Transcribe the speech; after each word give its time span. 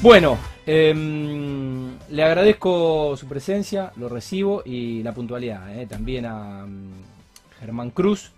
Bueno, 0.00 0.38
em, 0.64 1.98
le 2.10 2.22
agradezco 2.22 3.16
su 3.16 3.26
presencia, 3.26 3.92
lo 3.96 4.08
recibo 4.08 4.62
y 4.64 5.02
la 5.02 5.12
puntualidad. 5.12 5.76
eh, 5.76 5.86
también 5.86 6.24
a 6.24 6.64
mm, 6.66 6.92
Germán 7.58 7.90
Cruz, 7.90 8.30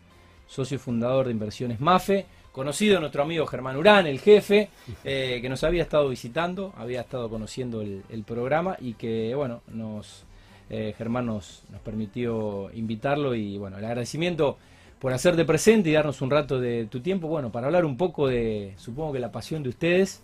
socio 0.46 0.78
fundador 0.78 1.26
de 1.26 1.32
Inversiones 1.32 1.78
MAFE, 1.78 2.24
conocido 2.50 2.98
nuestro 2.98 3.22
amigo 3.22 3.46
Germán 3.46 3.76
Urán, 3.76 4.06
el 4.06 4.20
jefe, 4.20 4.70
eh, 5.04 5.40
que 5.42 5.48
nos 5.50 5.62
había 5.62 5.82
estado 5.82 6.08
visitando, 6.08 6.72
había 6.78 7.02
estado 7.02 7.28
conociendo 7.28 7.82
el, 7.82 8.04
el 8.08 8.24
programa 8.24 8.76
y 8.80 8.94
que, 8.94 9.34
bueno, 9.34 9.60
nos 9.68 10.24
eh, 10.70 10.94
Germán 10.96 11.26
nos, 11.26 11.64
nos 11.70 11.80
permitió 11.82 12.70
invitarlo 12.72 13.34
y, 13.34 13.58
bueno, 13.58 13.76
el 13.78 13.84
agradecimiento 13.84 14.56
por 14.98 15.12
hacerte 15.12 15.44
presente 15.44 15.90
y 15.90 15.92
darnos 15.92 16.22
un 16.22 16.30
rato 16.30 16.60
de 16.60 16.86
tu 16.86 17.00
tiempo, 17.00 17.28
bueno, 17.28 17.50
para 17.50 17.66
hablar 17.66 17.84
un 17.84 17.96
poco 17.96 18.28
de, 18.28 18.74
supongo 18.76 19.12
que 19.12 19.18
la 19.18 19.32
pasión 19.32 19.62
de 19.62 19.68
ustedes, 19.68 20.22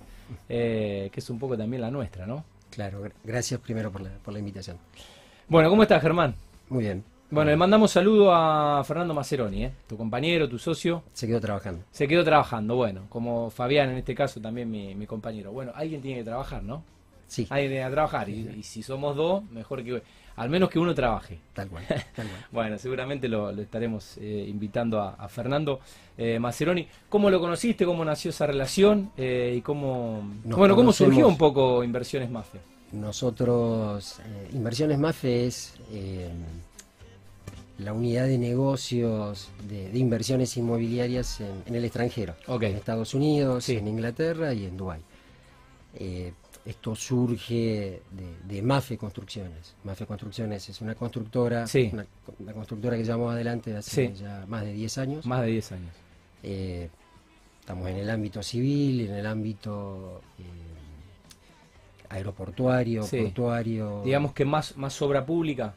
eh, 0.49 1.09
que 1.13 1.21
es 1.21 1.31
un 1.31 1.39
poco 1.39 1.57
también 1.57 1.83
la 1.83 1.91
nuestra, 1.91 2.27
¿no? 2.27 2.45
Claro, 2.71 3.05
gra- 3.05 3.13
gracias 3.25 3.61
primero 3.61 3.91
por 3.91 4.01
la, 4.03 4.11
por 4.25 4.33
la 4.33 4.39
invitación. 4.41 4.79
Bueno, 5.49 5.69
¿cómo 5.71 5.83
estás, 5.83 6.03
Germán? 6.03 6.35
Muy 6.69 6.85
bien. 6.85 7.05
Bueno, 7.31 7.51
le 7.51 7.57
mandamos 7.57 7.91
saludo 7.91 8.33
a 8.33 8.83
Fernando 8.85 9.13
Maceroni, 9.13 9.65
¿eh? 9.65 9.73
tu 9.89 9.97
compañero, 9.97 10.49
tu 10.49 10.59
socio. 10.59 11.03
Se 11.13 11.27
quedó 11.27 11.41
trabajando. 11.41 11.85
Se 11.91 12.07
quedó 12.07 12.23
trabajando, 12.23 12.77
bueno, 12.77 13.07
como 13.09 13.51
Fabián 13.51 13.91
en 13.91 13.97
este 13.99 14.15
caso, 14.15 14.41
también 14.41 14.71
mi, 14.71 14.95
mi 14.95 15.07
compañero. 15.07 15.51
Bueno, 15.51 15.73
alguien 15.75 16.01
tiene 16.03 16.19
que 16.19 16.25
trabajar, 16.25 16.63
¿no? 16.63 16.85
Sí, 17.27 17.47
Alguien 17.51 17.73
tiene 17.73 17.85
que 17.87 17.91
trabajar, 17.93 18.29
y, 18.29 18.49
y 18.59 18.63
si 18.63 18.85
somos 18.85 19.17
dos, 19.17 19.43
mejor 19.51 19.83
que 19.83 20.03
al 20.37 20.51
menos 20.51 20.69
que 20.71 20.79
uno 20.79 20.95
trabaje. 20.95 21.39
tal 21.53 21.69
cual. 21.69 21.85
Tal 21.89 22.05
cual. 22.15 22.29
Bueno, 22.53 22.79
seguramente 22.79 23.29
lo, 23.29 23.51
lo 23.53 23.63
estaremos 23.63 24.17
eh, 24.19 24.47
invitando 24.49 25.01
a, 25.01 25.15
a 25.15 25.29
Fernando 25.29 25.81
eh, 26.17 26.39
Maceroni. 26.39 26.87
¿Cómo 27.09 27.29
lo 27.31 27.41
conociste? 27.41 27.85
¿Cómo 27.85 28.05
nació 28.05 28.31
esa 28.31 28.47
relación? 28.47 29.11
Eh, 29.17 29.55
¿Y 29.59 29.61
cómo, 29.63 30.23
Nos 30.45 30.59
bueno, 30.59 30.75
cómo 30.77 30.93
surgió 30.93 31.27
un 31.29 31.37
poco 31.39 31.83
Inversiones 31.83 32.31
Mafe? 32.31 32.59
Nosotros, 32.93 34.21
eh, 34.21 34.51
Inversiones 34.53 34.99
MAFE 34.99 35.47
es 35.47 35.75
la 37.79 37.93
unidad 37.93 38.27
de 38.27 38.39
negocios 38.39 39.51
de, 39.69 39.91
de 39.91 39.99
inversiones 39.99 40.57
inmobiliarias 40.57 41.41
en, 41.41 41.63
en 41.67 41.75
el 41.75 41.85
extranjero. 41.85 42.35
En 42.49 42.63
Estados 42.77 43.13
Unidos, 43.13 43.65
Sí. 43.65 43.77
en 43.77 43.89
Inglaterra 43.89 44.55
y 44.55 44.65
en 44.65 44.77
Dubái. 44.79 45.01
Eh, 45.95 46.33
esto 46.67 46.95
surge 46.97 48.03
de, 48.11 48.37
de 48.55 48.61
MAFE 48.63 48.99
Construcciones. 48.99 49.75
MAFE 49.85 50.05
Construcciones 50.05 50.69
es 50.69 50.81
una 50.81 50.95
constructora, 50.97 51.67
Sí. 51.67 51.91
una, 51.93 52.05
una 52.41 52.53
constructora 52.53 52.97
que 52.97 53.05
llevamos 53.05 53.33
adelante 53.33 53.75
hace 53.77 54.09
Sí. 54.09 54.15
ya 54.23 54.45
más 54.49 54.65
de 54.65 54.73
10 54.73 54.99
años. 54.99 55.25
Más 55.27 55.43
de 55.43 55.47
10 55.47 55.73
años. 55.73 55.95
Eh, 56.43 56.91
estamos 57.61 57.89
en 57.89 57.97
el 57.97 58.11
ámbito 58.11 58.43
civil, 58.43 59.01
en 59.09 59.15
el 59.15 59.27
ámbito 59.27 60.21
eh, 60.39 60.43
aeroportuario, 62.09 63.03
Sí. 63.05 63.19
portuario. 63.23 64.03
Digamos 64.05 64.33
que 64.33 64.45
más, 64.45 64.77
más 64.77 65.01
obra 65.03 65.25
pública, 65.25 65.75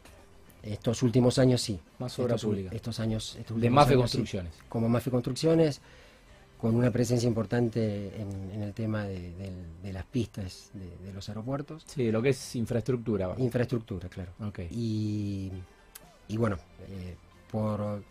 Estos 0.62 1.04
últimos 1.04 1.40
años 1.40 1.62
sí. 1.62 1.80
más 2.00 2.20
obra 2.20 2.36
estos, 2.36 2.50
pública. 2.50 2.76
Estos 2.76 3.00
años. 3.00 3.38
estos 3.40 3.62
De 3.62 3.70
Mafe 3.70 3.94
años. 3.94 4.02
Construcciones. 4.02 4.54
Como 4.68 4.90
Mafe 4.90 5.10
Construcciones, 5.10 5.80
con 6.60 6.76
una 6.76 6.92
presencia 6.92 7.28
importante 7.28 8.22
en, 8.22 8.52
en 8.54 8.64
el 8.64 8.74
tema 8.74 9.06
de, 9.06 9.32
las 9.94 10.04
pistas 10.06 10.72
de, 10.74 11.06
de 11.08 11.14
los 11.14 11.30
aeropuertos. 11.30 11.84
Sí, 11.88 12.12
lo 12.12 12.22
que 12.22 12.30
es 12.30 12.56
infraestructura. 12.56 13.34
Infraestructura, 13.38 14.10
claro. 14.10 14.32
Y, 14.70 15.52
y 16.28 16.38
bueno, 16.38 16.58
eh, 16.90 17.16
por 17.50 18.04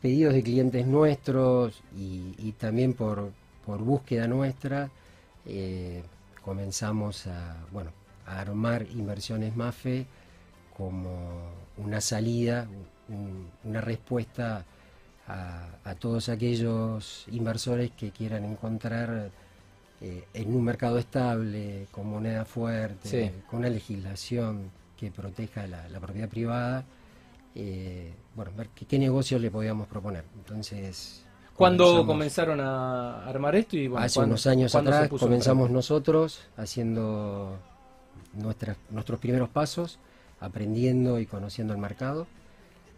pedidos 0.00 0.34
de 0.34 0.42
clientes 0.42 0.86
nuestros 0.86 1.82
y, 1.96 2.34
y 2.38 2.52
también 2.52 2.94
por, 2.94 3.32
por 3.66 3.78
búsqueda 3.80 4.28
nuestra, 4.28 4.90
eh, 5.46 6.02
comenzamos 6.42 7.26
a, 7.26 7.56
bueno, 7.72 7.90
a 8.26 8.40
armar 8.40 8.86
inversiones 8.92 9.56
MAFE 9.56 10.06
como 10.76 11.50
una 11.78 12.00
salida, 12.00 12.68
un- 13.08 13.48
una 13.64 13.80
respuesta 13.80 14.64
a, 15.26 15.66
a 15.84 15.94
todos 15.94 16.28
aquellos 16.28 17.24
inversores 17.30 17.90
que 17.92 18.10
quieran 18.10 18.44
encontrar 18.44 19.30
eh, 20.00 20.24
en 20.34 20.54
un 20.54 20.64
mercado 20.64 20.98
estable, 20.98 21.86
con 21.90 22.06
moneda 22.08 22.44
fuerte, 22.44 23.08
Sí. 23.08 23.30
con 23.50 23.60
una 23.60 23.70
legislación 23.70 24.70
que 24.98 25.10
proteja 25.10 25.66
la, 25.66 25.88
la 25.88 26.00
propiedad 26.00 26.28
privada, 26.28 26.84
eh, 27.54 28.12
bueno, 28.34 28.50
ver 28.56 28.68
qué, 28.74 28.84
qué 28.86 28.98
negocios 28.98 29.40
le 29.40 29.50
podíamos 29.50 29.86
proponer. 29.88 30.24
Entonces, 30.36 31.20
¿Cuándo 31.56 32.04
comenzaron 32.04 32.60
a 32.60 33.24
armar 33.26 33.54
esto? 33.54 33.76
Y, 33.76 33.86
bueno, 33.86 34.04
Hace 34.04 34.16
¿cuándo- 34.16 34.32
unos 34.32 34.46
años 34.48 34.74
atrás 34.74 35.08
comenzamos 35.08 35.70
nosotros 35.70 36.40
haciendo 36.56 37.56
nuestras, 38.32 38.76
nuestros 38.90 39.20
primeros 39.20 39.48
pasos, 39.50 40.00
aprendiendo 40.40 41.20
y 41.20 41.26
conociendo 41.26 41.72
el 41.72 41.78
mercado 41.78 42.26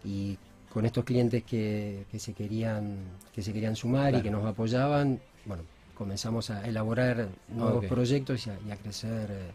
y 0.04 0.38
con 0.76 0.84
estos 0.84 1.04
clientes 1.06 1.42
que, 1.42 2.04
que 2.10 2.19
se 2.19 2.34
querían 2.34 2.98
que 3.34 3.41
se 3.41 3.50
querían 3.50 3.75
sumar 3.76 4.10
Claro. 4.10 4.19
y 4.19 4.22
que 4.22 4.31
nos 4.31 4.44
apoyaban, 4.44 5.19
bueno, 5.47 5.62
comenzamos 5.94 6.50
a 6.50 6.66
elaborar 6.69 7.28
nuevos 7.48 7.87
proyectos 7.87 8.47
y 8.47 8.50
a, 8.50 8.59
y 8.69 8.70
a 8.70 8.76
crecer 8.76 9.31
eh, 9.31 9.50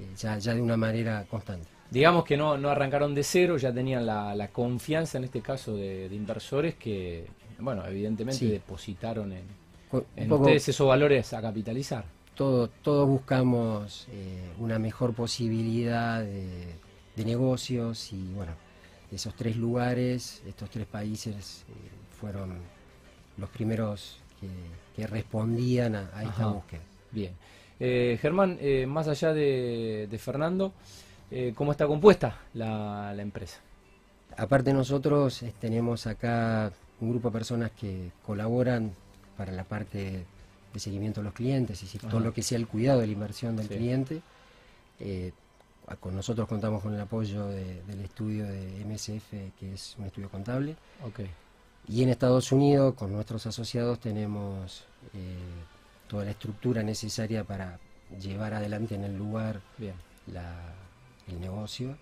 eh, 0.00 0.06
ya, 0.16 0.38
ya 0.38 0.54
de 0.54 0.62
una 0.62 0.78
manera 0.78 1.26
constante. 1.28 1.68
Digamos 1.90 2.24
que 2.24 2.38
no, 2.38 2.56
no 2.56 2.70
arrancaron 2.70 3.14
de 3.14 3.24
cero, 3.24 3.58
ya 3.58 3.74
tenían 3.74 4.06
la, 4.06 4.34
la 4.34 4.48
confianza 4.48 5.18
en 5.18 5.24
este 5.24 5.42
caso 5.42 5.76
de, 5.76 6.08
de 6.08 6.16
inversores 6.16 6.76
que, 6.76 7.26
bueno, 7.58 7.84
evidentemente 7.86 8.38
Sí. 8.38 8.48
depositaron 8.48 9.32
en, 9.32 9.44
en 10.16 10.32
ustedes 10.32 10.66
esos 10.70 10.88
valores 10.88 11.30
a 11.34 11.42
capitalizar. 11.42 12.06
todo, 12.34 12.68
todos 12.68 13.06
buscamos 13.06 14.08
eh, 14.12 14.48
una 14.58 14.78
mejor 14.78 15.12
posibilidad 15.12 16.22
de, 16.22 16.72
de 17.16 17.24
negocios 17.26 18.14
y 18.14 18.22
bueno, 18.34 18.52
esos 19.10 19.34
tres 19.34 19.56
lugares, 19.56 20.42
estos 20.46 20.68
tres 20.70 20.86
países 20.86 21.64
eh, 21.68 21.72
fueron 22.20 22.58
los 23.36 23.48
primeros 23.50 24.18
que, 24.40 24.48
que 24.96 25.06
respondían 25.06 25.94
a, 25.96 26.10
a 26.14 26.22
esta 26.24 26.42
Ajá. 26.42 26.46
búsqueda. 26.48 26.80
Bien. 27.10 27.32
Eh, 27.80 28.18
Germán, 28.20 28.58
eh, 28.60 28.86
más 28.86 29.08
allá 29.08 29.32
de, 29.32 30.08
de 30.10 30.18
Fernando, 30.18 30.72
¿cómo 31.54 31.72
está 31.72 31.86
compuesta 31.86 32.40
la, 32.54 33.12
la 33.14 33.22
empresa? 33.22 33.58
Aparte 34.36 34.72
nosotros 34.72 35.44
tenemos 35.60 36.06
acá 36.06 36.72
un 37.00 37.10
grupo 37.10 37.28
de 37.28 37.32
personas 37.32 37.70
que 37.72 38.10
colaboran 38.24 38.92
para 39.36 39.52
la 39.52 39.64
parte 39.64 40.24
de 40.72 40.80
seguimiento 40.80 41.20
de 41.20 41.24
los 41.26 41.34
clientes, 41.34 41.76
es 41.78 41.92
decir, 41.92 42.00
todo 42.08 42.20
lo 42.20 42.32
que 42.32 42.42
sea 42.42 42.58
el 42.58 42.66
cuidado 42.66 43.00
de 43.00 43.06
la 43.06 43.12
inversión 43.12 43.56
del 43.56 43.68
Sí. 43.68 43.74
cliente. 43.76 44.22
Con 45.96 46.14
nosotros 46.14 46.46
contamos 46.48 46.82
con 46.82 46.94
el 46.94 47.00
apoyo 47.00 47.46
de- 47.46 47.82
del 47.84 48.00
estudio 48.00 48.46
de 48.46 48.80
MSF, 48.84 49.52
que 49.58 49.72
es 49.74 49.96
un 49.98 50.04
estudio 50.06 50.28
contable. 50.28 50.76
Y 51.88 52.02
en 52.02 52.10
Estados 52.10 52.52
Unidos, 52.52 52.94
con 52.94 53.12
nuestros 53.12 53.46
asociados, 53.46 53.98
tenemos 53.98 54.84
eh, 55.14 55.36
toda 56.08 56.24
la 56.24 56.32
estructura 56.32 56.82
necesaria 56.82 57.44
para 57.44 57.78
llevar 58.20 58.52
adelante 58.54 58.94
en 58.94 59.04
el 59.04 59.16
lugar 59.16 59.60
Bien. 59.78 59.94
la- 60.26 60.74
el 61.28 61.40
negocio 61.40 61.96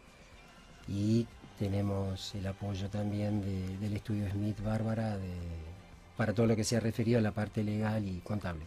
y 0.88 1.26
tenemos 1.58 2.34
el 2.34 2.46
apoyo 2.46 2.88
también 2.90 3.40
de- 3.42 3.76
del 3.78 3.94
estudio 3.96 4.28
Smith 4.30 4.60
Bárbara 4.62 5.16
de, 5.16 5.32
para 6.16 6.32
todo 6.32 6.46
lo 6.46 6.56
que 6.56 6.64
sea 6.64 6.80
referido 6.80 7.18
a 7.18 7.22
la 7.22 7.32
parte 7.32 7.62
legal 7.64 8.06
y 8.08 8.18
contable. 8.20 8.64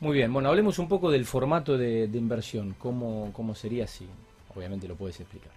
Muy 0.00 0.14
bien, 0.14 0.32
bueno, 0.32 0.48
hablemos 0.50 0.78
un 0.78 0.88
poco 0.88 1.10
del 1.10 1.24
formato 1.24 1.76
de, 1.78 2.08
de 2.08 2.18
inversión. 2.18 2.74
¿Cómo, 2.78 3.30
¿Cómo 3.32 3.54
sería 3.54 3.86
si? 3.86 4.06
Obviamente 4.56 4.88
lo 4.88 4.96
puedes 4.96 5.20
explicar. 5.20 5.52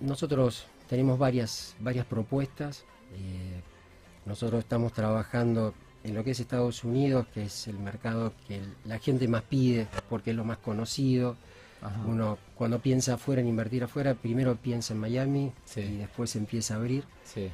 Nosotros 0.00 0.64
tenemos 0.88 1.18
varias, 1.18 1.74
varias 1.80 2.06
propuestas. 2.06 2.84
eh, 3.14 3.60
nosotros 4.24 4.60
estamos 4.60 4.92
trabajando 4.94 5.74
en 6.02 6.14
lo 6.14 6.24
que 6.24 6.30
es 6.30 6.40
Estados 6.40 6.82
Unidos, 6.82 7.26
que 7.34 7.42
es 7.44 7.66
el 7.68 7.78
mercado 7.78 8.32
que 8.48 8.56
el- 8.56 8.74
la 8.86 8.98
gente 8.98 9.28
más 9.28 9.42
pide 9.42 9.86
porque 10.08 10.30
es 10.30 10.36
lo 10.36 10.44
más 10.44 10.56
conocido. 10.58 11.36
Ajá. 11.82 12.00
Uno 12.06 12.38
cuando 12.54 12.78
piensa 12.78 13.14
afuera 13.14 13.42
en 13.42 13.48
invertir 13.48 13.84
afuera, 13.84 14.14
primero 14.14 14.56
piensa 14.56 14.94
en 14.94 15.00
Miami 15.00 15.52
Sí. 15.66 15.80
y 15.80 15.96
después 15.98 16.34
empieza 16.36 16.72
a 16.74 16.76
abrir. 16.78 17.04
Sí. 17.24 17.50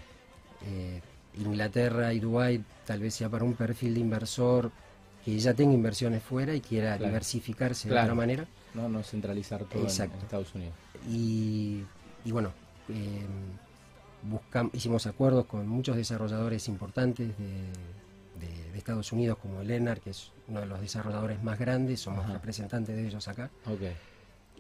Eh, 0.67 1.01
Inglaterra 1.39 2.13
y 2.13 2.21
Dubái 2.21 2.63
tal 2.87 3.01
vez 3.01 3.15
sea 3.15 3.29
para 3.29 3.43
un 3.45 3.55
perfil 3.55 3.95
de 3.95 4.01
inversor 4.01 4.71
que 5.25 5.39
ya 5.41 5.55
tenga 5.55 5.75
inversiones 5.75 6.23
fuera 6.23 6.55
y 6.55 6.61
quiera 6.61 6.97
Claro. 6.99 7.07
diversificarse 7.07 7.89
de 7.89 7.99
otra 7.99 8.15
manera. 8.15 8.47
No, 8.75 8.89
no 8.89 9.03
centralizar 9.03 9.65
todo 9.65 9.83
en-. 9.83 9.89
Estados 9.89 10.55
Unidos. 10.55 10.75
Y, 11.09 11.83
y 12.25 12.33
bueno, 12.33 12.53
eh, 12.89 13.27
buscam- 14.29 14.71
hicimos 14.73 15.07
acuerdos 15.07 15.47
con 15.47 15.67
muchos 15.69 15.97
desarrolladores 15.97 16.69
importantes 16.69 17.37
de, 17.39 17.47
de- 18.47 18.71
de 18.73 18.79
Estados 18.79 19.13
Unidos, 19.13 19.39
como 19.39 19.61
el 19.61 19.71
ENAR, 19.71 20.01
que 20.01 20.11
es 20.11 20.31
uno 20.49 20.61
de 20.61 20.67
los 20.67 20.81
desarrolladores 20.81 21.43
más 21.43 21.59
grandes, 21.59 22.01
somos 22.01 22.25
Ajá. 22.25 22.35
representantes 22.35 22.95
de 22.97 23.07
ellos 23.07 23.27
acá. 23.29 23.51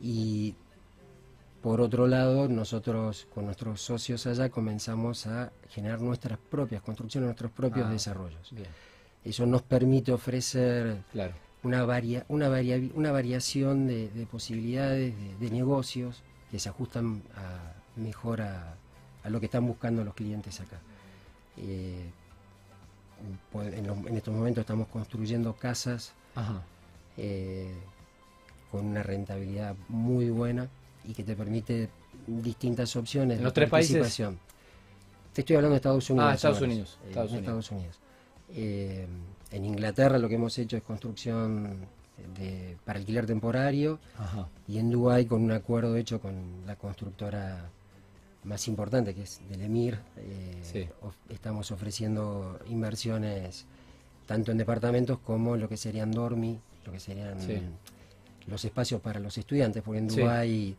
Y 0.00 0.54
por 1.62 1.81
otro 1.81 2.06
lado, 2.06 2.49
nosotros 2.49 3.26
con 3.34 3.46
nuestros 3.46 3.81
socios 3.82 4.26
allá 4.26 4.49
comenzamos 4.49 5.26
a 5.26 5.50
generar 5.70 6.00
nuestras 6.00 6.38
propias 6.38 6.82
construcciones, 6.82 7.26
nuestros 7.26 7.50
propios 7.50 7.87
Ah. 7.88 7.90
desarrollos. 7.90 8.50
Bien. 8.52 8.69
Eso 9.25 9.44
nos 9.46 9.62
permite 9.62 10.12
ofrecer 10.12 11.02
Claro. 11.12 11.34
Una, 11.62 11.84
varia, 11.84 12.25
una, 12.28 12.49
varia, 12.49 12.81
una 12.94 13.12
variación 13.12 13.87
de, 13.87 14.26
posibilidades 14.31 15.14
de, 15.40 15.50
negocios 15.50 16.22
que 16.50 16.58
se 16.58 16.69
ajustan 16.69 17.22
a, 17.37 18.00
mejor 18.00 18.40
a, 18.43 18.76
lo 19.25 19.40
que 19.40 19.46
están 19.46 19.66
buscando 19.66 20.05
los 20.05 20.14
clientes 20.14 20.60
acá. 20.60 20.78
Eh, 21.56 22.10
pues, 23.52 23.75
en, 23.75 24.16
estos 24.16 24.34
momentos 24.34 24.62
estamos 24.62 24.88
construyendo 24.88 25.55
casas 25.55 26.12
eh, 27.16 27.75
con 28.70 28.87
una 28.87 29.02
rentabilidad 29.02 29.75
muy 29.88 30.31
buena 30.31 30.69
y 31.04 31.14
que 31.14 31.25
te 31.25 31.34
permite 31.34 31.88
distintas 32.26 32.94
opciones 32.96 33.38
¿En 33.38 33.44
los 33.44 33.52
tres 33.52 33.69
países? 33.69 34.22
Te 35.32 35.43
estoy 35.43 35.56
hablando 35.56 35.75
de 35.75 35.76
Estados 35.76 36.11
Unidos. 36.11 36.28
Ah, 36.31 36.34
Estados 36.34 36.61
Unidos. 36.61 36.99
Eh, 37.04 37.08
Estados 37.08 37.70
Unidos. 37.70 38.00
En 39.50 39.65
Inglaterra 39.65 40.19
lo 40.19 40.29
que 40.29 40.37
hemos 40.37 40.59
hecho 40.59 40.77
es 40.77 40.83
construcción 40.83 41.87
para 42.85 42.99
alquiler 42.99 43.27
temporario 43.27 43.99
y 44.67 44.79
en 44.79 44.91
Dubái 44.91 45.27
con 45.27 45.43
un 45.43 45.53
acuerdo 45.53 45.97
hecho 45.97 46.21
con 46.21 46.67
la 46.67 46.77
constructora 46.77 47.71
más 48.45 48.67
importante 48.69 49.15
que 49.15 49.23
es 49.23 49.41
del 49.49 49.62
Emir. 49.62 49.99
Eh, 50.17 50.89
estamos 51.29 51.71
ofreciendo 51.71 52.59
inversiones 52.69 53.67
tanto 54.27 54.53
en 54.53 54.59
departamentos 54.59 55.19
como 55.19 55.55
en 55.55 55.61
lo 55.61 55.69
que 55.69 55.77
serían 55.77 56.11
dormi, 56.11 56.59
lo 56.85 56.93
que 56.93 57.00
serían 57.00 57.39
los 58.47 58.65
espacios 58.65 59.00
para 59.00 59.21
los 59.21 59.37
estudiantes, 59.39 59.83
porque 59.83 59.99
en 59.99 60.09
Dubái 60.09 60.77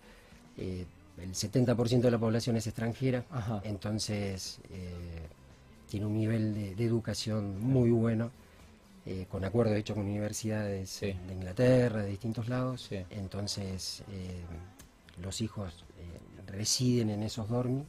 eh, 0.58 0.86
el 1.22 1.32
70% 1.32 2.02
de 2.02 2.12
la 2.12 2.18
población 2.18 2.56
es 2.56 2.68
extranjera, 2.68 3.26
entonces 3.64 4.60
eh, 4.72 5.28
tiene 5.90 6.06
un 6.06 6.14
nivel 6.14 6.76
de, 6.76 6.86
educación 6.86 7.60
muy 7.62 7.92
bueno. 7.92 8.32
Con 9.30 9.44
acuerdo 9.44 9.74
hecho 9.74 9.96
con 9.96 10.06
universidades 10.06 11.00
de 11.02 11.34
Inglaterra, 11.34 12.04
de 12.04 12.10
distintos 12.10 12.48
lados. 12.48 12.90
Entonces, 13.10 14.04
los 15.22 15.42
hijos 15.42 15.84
residen 16.48 17.10
en 17.10 17.24
esos 17.24 17.48
dormis 17.50 17.86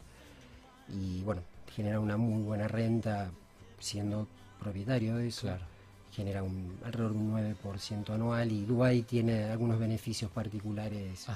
y 0.89 1.23
bueno, 1.23 1.43
genera 1.75 2.01
una 2.01 2.17
muy 2.17 2.43
buena 2.43 2.69
renta 2.69 3.31
siendo 3.79 4.27
propietario 4.59 5.17
de 5.17 5.29
eso. 5.29 5.49
Genera 6.13 6.43
un, 6.43 6.77
alrededor 6.85 7.13
de 7.13 7.19
un 7.19 7.57
9% 7.63 8.11
anual 8.11 8.51
y 8.51 8.65
Dubái 8.65 9.03
tiene 9.03 9.45
algunos 9.45 9.79
beneficios 9.79 10.31
particulares 10.31 11.27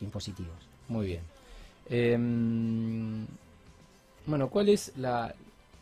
impositivos. 0.00 0.56
Muy 0.88 1.06
bien. 1.06 1.22
Em, 1.88 3.26
bueno, 4.26 4.48
¿cuál 4.48 4.68
es 4.68 4.92
la... 4.98 5.34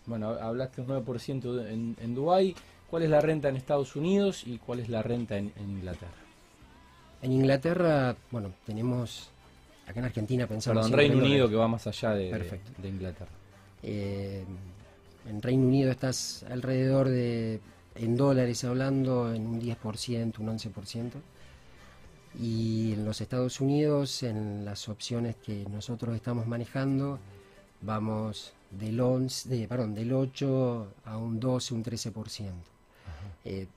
Bueno, 0.07 0.29
hablaste 0.29 0.81
un 0.81 0.87
9% 0.87 1.69
en, 1.69 1.97
en 2.01 2.15
Dubái. 2.15 2.55
¿Cuál 2.91 3.03
es 3.03 3.11
la 3.11 3.21
renta 3.21 3.49
en 3.49 3.57
Estados 3.57 3.97
Unidos 3.97 4.45
y 4.47 4.59
cuál 4.59 4.81
es 4.81 4.89
la 4.89 5.03
renta 5.03 5.37
en 5.37 5.53
Inglaterra? 5.59 6.13
En 7.23 7.33
Inglaterra, 7.33 8.15
bueno, 8.31 8.53
tenemos 8.65 9.31
Acá 9.87 10.01
en 10.01 10.07
Argentina 10.07 10.47
pensamos... 10.47 10.83
Perdón, 10.83 10.99
Reino 10.99 11.19
Unido 11.19 11.49
que 11.49 11.55
va 11.55 11.69
más 11.69 11.87
allá 11.87 12.11
de, 12.11 12.59
de 12.79 12.89
Inglaterra. 12.89 13.31
Eh, 13.83 14.45
en 15.29 15.43
Reino 15.43 15.67
Unido 15.67 15.93
estás 15.93 16.45
alrededor 16.51 17.09
de, 17.09 17.61
en 17.95 18.17
dólares 18.17 18.65
hablando, 18.65 19.33
en 19.33 19.47
un 19.47 19.61
10%, 19.61 20.39
un 20.39 20.47
11%. 20.49 21.11
Y 22.41 22.95
en 22.95 23.05
los 23.05 23.21
Estados 23.21 23.61
Unidos, 23.61 24.25
en 24.25 24.65
las 24.65 24.89
opciones 24.89 25.37
que 25.37 25.65
nosotros 25.71 26.17
estamos 26.17 26.49
manejando, 26.49 27.21
vamos 27.81 28.55
del, 28.73 29.01
11, 29.01 29.49
de, 29.49 29.69
perdón, 29.69 29.95
del 29.95 30.13
8 30.13 30.95
a 31.05 31.17
un 31.17 31.39
12, 31.39 31.75
un 31.75 31.85
13%. 31.85 32.51
Eh, 33.47 33.69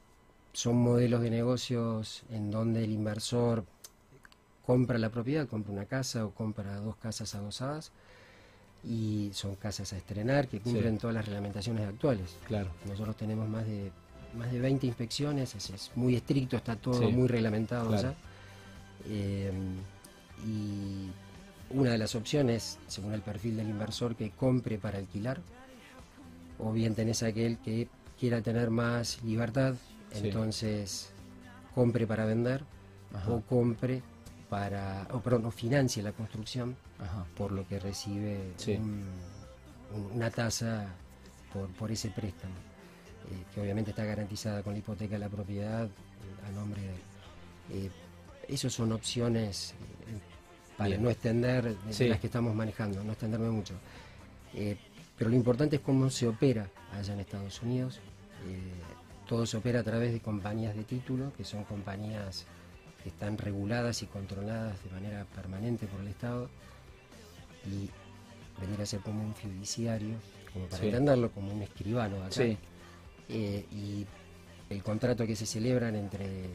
son 0.52 0.78
modelos 0.78 1.22
de 1.22 1.30
negocios 1.30 2.24
en 2.32 2.50
donde 2.50 2.84
el 2.84 2.92
inversor 2.92 3.66
compra 4.66 4.98
la 4.98 5.10
propiedad, 5.10 5.48
compra 5.48 5.72
una 5.72 5.86
casa 5.86 6.26
o 6.26 6.32
compra 6.32 6.76
dos 6.78 6.96
casas 6.96 7.36
adosadas 7.36 7.92
y 8.84 9.30
son 9.34 9.56
casas 9.56 9.94
a 9.94 9.98
estrenar 9.98 10.48
que 10.48 10.60
cumplen 10.60 10.98
todas 10.98 11.14
las 11.14 11.26
reglamentaciones 11.26 11.88
actuales. 11.88 12.36
Claro. 12.48 12.72
Nosotros 12.88 13.16
tenemos 13.16 13.48
más 13.48 13.66
de 13.68 13.92
más 14.36 14.52
de 14.52 14.60
20 14.60 14.86
inspecciones, 14.88 15.56
es, 15.56 15.92
muy 15.96 16.16
estricto, 16.16 16.58
está 16.58 16.76
todo 16.76 17.10
muy 17.12 17.28
reglamentado 17.28 17.96
ya. 17.96 18.14
Eh, 19.08 19.52
y 20.46 21.10
una 21.76 21.92
de 21.92 21.98
las 21.98 22.16
opciones, 22.16 22.78
según 22.88 23.14
el 23.14 23.22
perfil 23.22 23.58
del 23.58 23.70
inversor, 23.70 24.16
que 24.16 24.32
compre 24.32 24.78
para 24.78 24.98
alquilar, 24.98 25.42
o 26.58 26.72
bien 26.72 26.96
tenés 26.96 27.24
aquel 27.24 27.58
que 27.60 27.88
quiera 28.20 28.42
tener 28.42 28.70
más 28.70 29.24
libertad, 29.24 29.76
entonces 30.12 31.12
compre 31.74 32.06
para 32.06 32.26
vender, 32.26 32.64
o 33.28 33.42
compre 33.42 34.02
para, 34.50 35.08
o 35.12 35.20
perdón, 35.22 35.46
o 35.46 35.52
financia 35.52 36.04
la 36.04 36.12
construcción, 36.12 36.76
por 37.38 37.52
lo 37.52 37.68
que 37.68 37.80
recibe 37.80 38.38
una 40.14 40.30
tasa 40.30 40.88
por, 41.78 41.92
ese 41.92 42.10
préstamo, 42.10 42.54
eh, 43.32 43.44
que 43.54 43.62
obviamente 43.62 43.92
está 43.92 44.04
garantizada 44.04 44.62
con 44.62 44.74
la 44.74 44.80
hipoteca 44.80 45.14
de 45.14 45.20
la 45.20 45.30
propiedad 45.30 45.86
eh, 45.86 46.48
a 46.48 46.52
nombre 46.52 46.82
de... 46.82 47.86
Eh, 47.86 47.92
esas 48.48 48.74
son 48.74 48.92
opciones 48.92 49.76
para 50.76 50.98
no 50.98 51.10
extender 51.10 51.76
las 51.86 52.20
que 52.20 52.28
estamos 52.28 52.56
manejando, 52.56 53.04
no 53.04 53.12
extenderme 53.12 53.50
mucho. 53.50 53.76
pero 55.18 55.30
lo 55.30 55.36
importante 55.36 55.76
es 55.76 55.82
cómo 55.84 56.10
se 56.10 56.28
opera 56.28 56.68
allá 56.92 57.14
en 57.14 57.20
Estados 57.20 57.62
Unidos. 57.62 58.00
Todo 59.28 59.46
se 59.46 59.58
opera 59.58 59.82
a 59.82 59.84
través 59.84 60.12
de 60.12 60.20
compañías 60.20 60.76
de 60.76 60.84
título, 60.84 61.32
que 61.38 61.44
son 61.44 61.64
compañías 61.64 62.46
que 63.04 63.10
están 63.10 63.38
reguladas 63.38 64.02
y 64.02 64.08
controladas 64.08 64.84
de 64.84 64.90
manera 64.92 65.26
permanente 65.36 65.88
por 65.88 66.02
el 66.02 66.08
Estado 66.08 66.50
y 67.66 67.90
venir 68.60 68.82
a 68.82 68.86
ser 68.86 69.00
como 69.02 69.24
un 69.24 69.34
fiduciario, 69.34 70.16
como 70.54 70.66
para 70.66 70.84
entenderlo, 70.84 71.32
como 71.32 71.54
un 71.54 71.62
escribano 71.62 72.24
acá. 72.24 72.44
Eh, 73.32 73.66
y 73.72 74.06
el 74.70 74.84
contrato 74.84 75.26
que 75.26 75.36
se 75.36 75.46
celebran 75.46 75.96
entre 75.96 76.50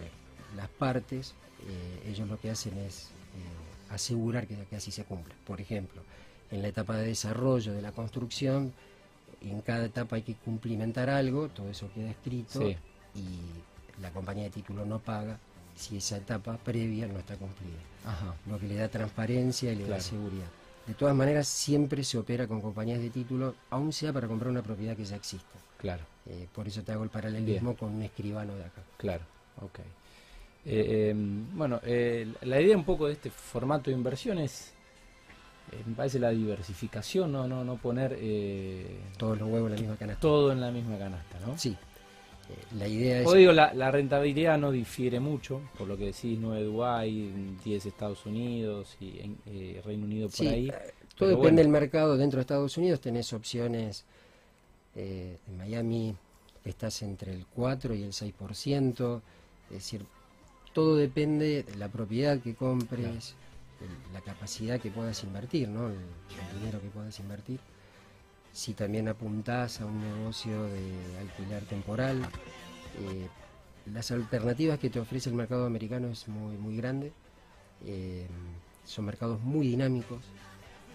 las 0.57 0.69
partes, 0.69 1.35
eh, 1.67 2.11
ellos 2.11 2.29
lo 2.29 2.39
que 2.39 2.51
hacen 2.51 2.77
es 2.79 3.05
eh, 3.05 3.93
asegurar 3.95 4.47
que, 4.47 4.77
así 4.77 4.91
se 4.91 5.05
cumple. 5.05 5.35
Por 5.47 5.61
ejemplo, 5.61 6.03
en 6.51 6.63
la 6.63 6.69
etapa 6.69 6.97
de 6.97 7.07
desarrollo 7.07 7.73
de 7.73 7.83
la 7.83 7.93
construcción, 7.93 8.73
en 9.41 9.61
cada 9.61 9.87
etapa 9.87 10.17
hay 10.17 10.23
que 10.23 10.35
cumplimentar 10.35 11.11
algo, 11.11 11.49
todo 11.49 11.69
eso 11.71 11.91
queda 11.95 12.11
escrito 12.11 12.63
y 13.15 14.01
la 14.01 14.11
compañía 14.11 14.45
de 14.45 14.51
título 14.51 14.85
no 14.85 14.99
paga 14.99 15.39
si 15.77 15.97
esa 15.97 16.17
etapa 16.17 16.57
previa 16.57 17.07
no 17.07 17.19
está 17.19 17.37
cumplida. 17.37 17.79
Lo 18.49 18.59
que 18.59 18.69
le 18.69 18.77
da 18.77 18.89
transparencia 18.89 19.73
y 19.73 19.77
le 19.77 19.89
da 19.89 20.01
seguridad. 20.01 20.47
De 20.87 20.95
todas 20.95 21.15
maneras, 21.15 21.49
siempre 21.49 22.05
se 22.05 22.19
opera 22.19 22.47
con 22.47 22.61
compañías 22.61 23.01
de 23.01 23.09
título, 23.09 23.55
aun 23.71 23.93
sea 23.93 24.13
para 24.13 24.29
comprar 24.29 24.51
una 24.51 24.63
propiedad 24.63 24.95
que 24.95 25.05
ya 25.05 25.17
existe. 25.17 25.59
Claro. 25.79 26.05
Eh, 26.27 26.47
por 26.55 26.69
eso 26.69 26.83
te 26.83 26.93
hago 26.93 27.05
el 27.05 27.11
paralelismo 27.11 27.75
con 27.75 27.95
un 27.95 28.03
escribano 28.03 28.55
de 28.55 28.65
acá. 28.65 28.83
Claro, 28.99 29.25
ok. 29.63 29.79
Eh, 30.67 31.11
em, 31.11 31.57
bueno, 31.57 31.81
eh, 31.85 32.33
la 32.43 32.61
idea 32.61 32.77
un 32.77 32.85
poco 32.85 33.07
de 33.07 33.15
este 33.15 33.31
formato 33.31 33.91
de 33.91 33.97
inversiones 35.67 35.87
me 35.87 35.95
parece 35.95 36.19
la 36.19 36.31
diversificación, 36.31 37.33
no, 37.33 37.49
no, 37.49 37.65
no 37.65 37.77
poner 37.77 38.19
todos 39.17 39.39
los 39.39 39.49
huevos 39.49 39.71
en 39.71 39.77
la 39.77 39.81
misma 39.81 39.97
canasta. 39.97 40.21
Todo 40.21 40.53
en 40.53 40.61
la 40.61 40.71
misma 40.71 40.99
canasta, 40.99 41.39
¿no? 41.47 41.59
Sí, 41.59 41.77
eh, 42.51 42.77
la 42.79 42.89
idea 42.89 43.21
es... 43.21 43.27
O 43.27 43.35
digo, 43.35 43.53
la, 43.53 43.91
rentabilidad 43.91 44.59
no 44.59 44.71
difiere 44.71 45.21
mucho, 45.21 45.61
por 45.79 45.89
lo 45.89 45.97
que 45.97 46.07
decís, 46.07 46.39
9 46.41 46.65
Dubái, 46.65 47.57
10 47.65 47.87
Estados 47.87 48.27
Unidos 48.27 48.97
y 49.01 49.37
eh, 49.47 49.81
Reino 49.85 50.05
Unido 50.05 50.29
por 50.29 50.47
ahí. 50.47 50.69
Eh, 50.69 50.75
todo 51.17 51.29
depende 51.31 51.63
del 51.63 51.71
mercado. 51.71 52.17
Dentro 52.17 52.39
de 52.39 52.43
Estados 52.43 52.77
Unidos 52.77 53.01
tenés 53.01 53.33
opciones, 53.33 54.05
en 54.97 55.57
Miami 55.57 56.15
estás 56.65 57.03
entre 57.03 57.33
el 57.33 57.47
4 57.47 57.95
y 57.95 58.03
el 58.03 58.13
6%, 58.13 59.21
es 59.71 59.75
decir, 59.75 60.03
todo 60.73 60.97
depende 60.97 61.63
de 61.63 61.77
la 61.77 61.89
propiedad 61.89 62.39
que 62.41 62.55
compres, 62.55 63.35
la 64.13 64.21
capacidad 64.21 64.81
que 64.81 64.91
puedas 64.91 65.23
invertir, 65.25 65.69
¿no? 65.69 65.89
el 65.89 65.99
dinero 66.59 66.81
que 66.81 66.89
puedas 66.89 67.19
invertir 67.21 67.61
si 68.55 68.73
también 68.73 69.09
apuntás 69.09 69.81
a 69.81 69.87
un 69.87 70.01
negocio 70.01 70.63
de 70.63 71.19
alquiler 71.19 71.65
temporal. 71.65 72.23
Eh, 73.01 73.29
las 73.93 74.13
alternativas 74.13 74.79
que 74.79 74.91
te 74.91 75.01
ofrece 75.01 75.29
el 75.29 75.35
mercado 75.35 75.67
americano 75.67 76.07
es 76.07 76.29
muy, 76.29 76.57
muy 76.57 76.77
grande. 76.77 77.13
Eh, 77.85 78.29
son 78.85 79.07
mercados 79.07 79.41
muy 79.41 79.67
dinámicos. 79.67 80.23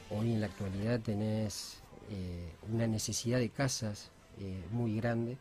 Hoy 0.10 0.32
en 0.32 0.40
la 0.40 0.48
actualidad 0.48 1.02
tenés 1.02 1.82
eh, 2.10 2.50
una 2.72 2.88
necesidad 2.88 3.40
de 3.40 3.50
casas 3.50 4.10
muy 4.72 4.96
grande. 4.96 5.38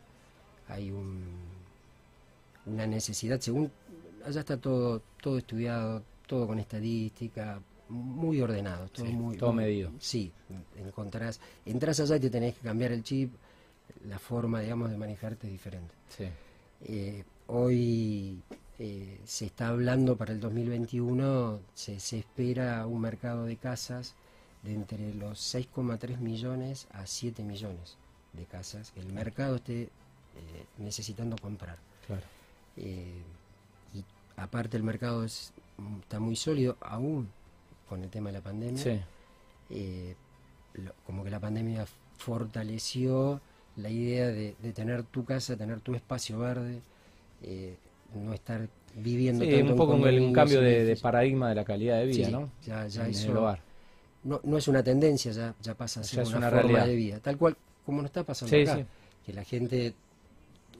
Hay 0.67 0.91
un, 0.91 1.23
una 2.65 2.85
necesidad, 2.85 3.39
según 3.39 3.71
allá 4.25 4.41
está 4.41 4.57
todo, 4.57 5.01
todo 5.21 5.37
estudiado, 5.37 6.03
todo 6.29 6.45
con 6.45 6.59
estadística, 6.59 7.59
muy 7.89 8.39
ordenado, 8.39 8.87
todo 8.89 9.05
muy 9.05 9.35
todo 9.35 9.51
medido. 9.51 9.91
Sí, 9.99 10.31
encontrás, 10.77 11.41
entras 11.65 11.99
allá 11.99 12.17
y 12.17 12.19
te 12.19 12.29
tenés 12.29 12.53
que 12.53 12.61
cambiar 12.61 12.91
el 12.91 13.03
chip, 13.03 13.33
la 14.07 14.19
forma, 14.19 14.61
digamos, 14.61 14.91
de 14.91 14.97
manejarte 14.97 15.47
es 15.47 15.53
diferente. 15.53 15.95
Sí. 16.15 16.25
Eh, 16.85 17.23
hoy 17.47 18.41
se 19.25 19.45
está 19.47 19.69
hablando 19.69 20.15
para 20.15 20.31
el 20.31 20.39
2021, 20.39 21.59
se, 21.73 21.99
se 21.99 22.19
espera 22.19 22.85
un 22.85 23.01
mercado 23.01 23.45
de 23.45 23.57
casas 23.57 24.15
de 24.63 24.73
entre 24.73 25.13
los 25.15 25.39
6,3 25.53 26.19
millones 26.19 26.87
a 26.91 27.05
7 27.05 27.43
millones 27.43 27.97
de 28.33 28.45
casas 28.45 28.91
que 28.91 28.99
el 28.99 29.11
mercado 29.11 29.55
esté 29.55 29.83
eh, 29.83 29.89
necesitando 30.77 31.35
comprar. 31.41 31.77
Eh, 32.77 33.21
y 33.93 34.03
aparte 34.37 34.77
el 34.77 34.83
mercado 34.83 35.25
está 36.01 36.19
muy 36.19 36.35
sólido, 36.35 36.77
aún 36.81 37.29
con 37.87 38.03
el 38.03 38.09
tema 38.09 38.29
de 38.29 38.33
la 38.33 38.41
pandemia. 38.41 39.05
Eh, 39.69 40.15
como 41.05 41.23
que 41.23 41.29
la 41.29 41.39
pandemia 41.39 41.85
fortaleció 42.17 43.41
la 43.75 43.89
idea 43.89 44.27
de, 44.27 44.53
tener 44.73 45.03
tu 45.03 45.25
casa, 45.25 45.55
tener 45.55 45.79
tu 45.81 45.95
espacio 45.95 46.39
verde, 46.39 46.81
no 48.13 48.33
estar 48.33 48.67
viviendo 48.95 49.45
sí, 49.45 49.53
un 49.53 49.75
poco 49.75 49.93
un 49.93 50.33
cambio 50.33 50.61
de, 50.61 50.97
paradigma 51.01 51.49
de 51.49 51.55
la 51.55 51.65
calidad 51.65 51.99
de 51.99 52.05
vida, 52.05 52.29
¿no? 52.29 52.49
Ya, 52.65 52.87
ya 52.87 53.07
eso, 53.07 53.57
no, 54.23 54.41
no 54.43 54.57
es 54.57 54.67
una 54.67 54.83
tendencia, 54.83 55.31
ya, 55.31 55.55
ya 55.61 55.75
pasa 55.75 56.01
a 56.01 56.03
ser 56.03 56.27
una, 56.27 56.49
forma 56.49 56.85
de 56.85 56.95
vida. 56.95 57.19
Tal 57.19 57.37
cual 57.37 57.55
como 57.85 58.01
no 58.01 58.07
está 58.07 58.23
pasando 58.23 58.55
acá, 58.55 58.85
que 59.25 59.33
la 59.33 59.43
gente 59.43 59.93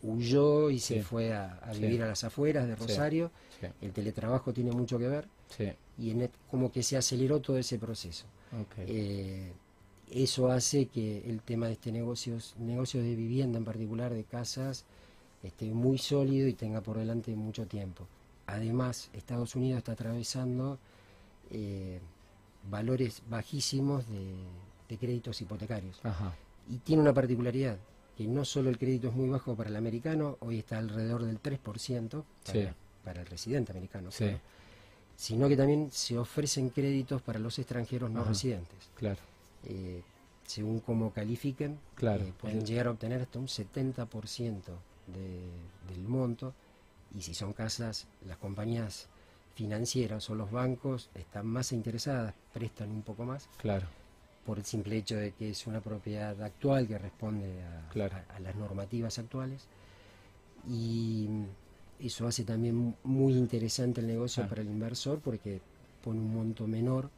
huyó 0.03 0.69
y 0.69 0.79
se 0.79 1.03
fue 1.03 1.33
a, 1.33 1.59
vivir 1.79 2.03
a 2.03 2.07
las 2.07 2.23
afueras 2.23 2.67
de 2.67 2.75
Rosario. 2.75 3.31
El 3.81 3.91
teletrabajo 3.91 4.53
tiene 4.53 4.71
mucho 4.71 4.97
que 4.97 5.07
ver. 5.07 5.27
Y 5.97 6.11
en, 6.11 6.29
como 6.49 6.71
que 6.71 6.83
se 6.83 6.97
aceleró 6.97 7.39
todo 7.39 7.57
ese 7.57 7.77
proceso. 7.77 8.25
Eh, 8.77 9.51
eso 10.11 10.51
hace 10.51 10.87
que 10.87 11.29
el 11.29 11.41
tema 11.41 11.67
de 11.67 11.73
este 11.73 11.91
negocios, 11.91 12.55
negocios 12.57 13.03
de 13.03 13.15
vivienda 13.15 13.57
en 13.57 13.65
particular, 13.65 14.13
de 14.13 14.23
casas, 14.23 14.85
esté 15.43 15.65
muy 15.65 15.97
sólido 15.97 16.47
y 16.47 16.53
tenga 16.53 16.81
por 16.81 16.97
delante 16.97 17.35
mucho 17.35 17.65
tiempo. 17.67 18.07
Además, 18.47 19.09
Estados 19.13 19.55
Unidos 19.55 19.77
está 19.77 19.91
atravesando 19.91 20.79
eh, 21.51 21.99
valores 22.69 23.21
bajísimos 23.29 24.05
de, 24.09 24.97
créditos 24.97 25.39
hipotecarios. 25.41 26.01
Y 26.67 26.77
tiene 26.77 27.03
una 27.03 27.13
particularidad, 27.13 27.77
que 28.19 28.27
no 28.27 28.43
solo 28.43 28.69
el 28.69 28.77
crédito 28.77 29.07
es 29.07 29.13
muy 29.13 29.29
bajo 29.29 29.55
para 29.55 29.69
el 29.69 29.77
americano, 29.77 30.35
hoy 30.41 30.59
está 30.59 30.77
alrededor 30.77 31.23
del 31.23 31.41
3% 31.41 32.25
para, 33.01 33.21
el 33.21 33.25
residente 33.25 33.71
americano, 33.71 34.09
sino 35.15 35.47
que 35.47 35.55
también 35.55 35.89
se 35.89 36.17
ofrecen 36.17 36.69
créditos 36.69 37.21
para 37.21 37.39
los 37.39 37.57
extranjeros 37.59 38.11
no 38.11 38.25
residentes. 38.25 38.89
Claro. 38.95 39.21
Eh, 39.63 40.01
según 40.45 40.81
cómo 40.81 41.13
califiquen, 41.13 41.79
eh, 42.01 42.33
pueden 42.41 42.65
llegar 42.65 42.87
a 42.87 42.91
obtener 42.91 43.21
hasta 43.21 43.39
un 43.39 43.47
70% 43.47 44.63
del 45.87 46.03
monto, 46.05 46.53
y 47.15 47.21
si 47.21 47.33
son 47.33 47.53
casas, 47.53 48.05
las 48.27 48.35
compañías 48.35 49.07
financieras 49.55 50.29
o 50.29 50.35
los 50.35 50.51
bancos 50.51 51.09
están 51.15 51.47
más 51.47 51.71
interesadas, 51.71 52.33
prestan 52.51 52.91
un 52.91 53.01
poco 53.01 53.23
más. 53.23 53.47
Claro. 53.59 53.87
Por 54.45 54.57
el 54.57 54.65
simple 54.65 54.97
hecho 54.97 55.15
de 55.15 55.31
que 55.33 55.51
es 55.51 55.67
una 55.67 55.81
propiedad 55.81 56.41
actual 56.41 56.87
que 56.87 56.97
responde 56.97 57.61
a, 57.63 58.39
las 58.39 58.55
normativas 58.55 59.19
actuales. 59.19 59.67
Y 60.67 61.27
eso 61.99 62.27
hace 62.27 62.43
también 62.43 62.95
muy 63.03 63.33
interesante 63.33 64.01
el 64.01 64.07
negocio 64.07 64.47
para 64.47 64.61
el 64.61 64.69
inversor 64.69 65.19
porque 65.19 65.61
pone 66.03 66.19
un 66.19 66.33
monto 66.33 66.65
menor 66.67 67.09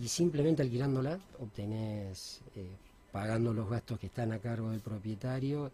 y 0.00 0.08
simplemente 0.08 0.62
alquilándola 0.62 1.18
obtenés, 1.40 2.40
eh, 2.54 2.68
pagando 3.12 3.52
los 3.54 3.68
gastos 3.68 3.98
que 3.98 4.06
están 4.06 4.32
a 4.32 4.38
cargo 4.38 4.70
del 4.70 4.80
propietario, 4.80 5.70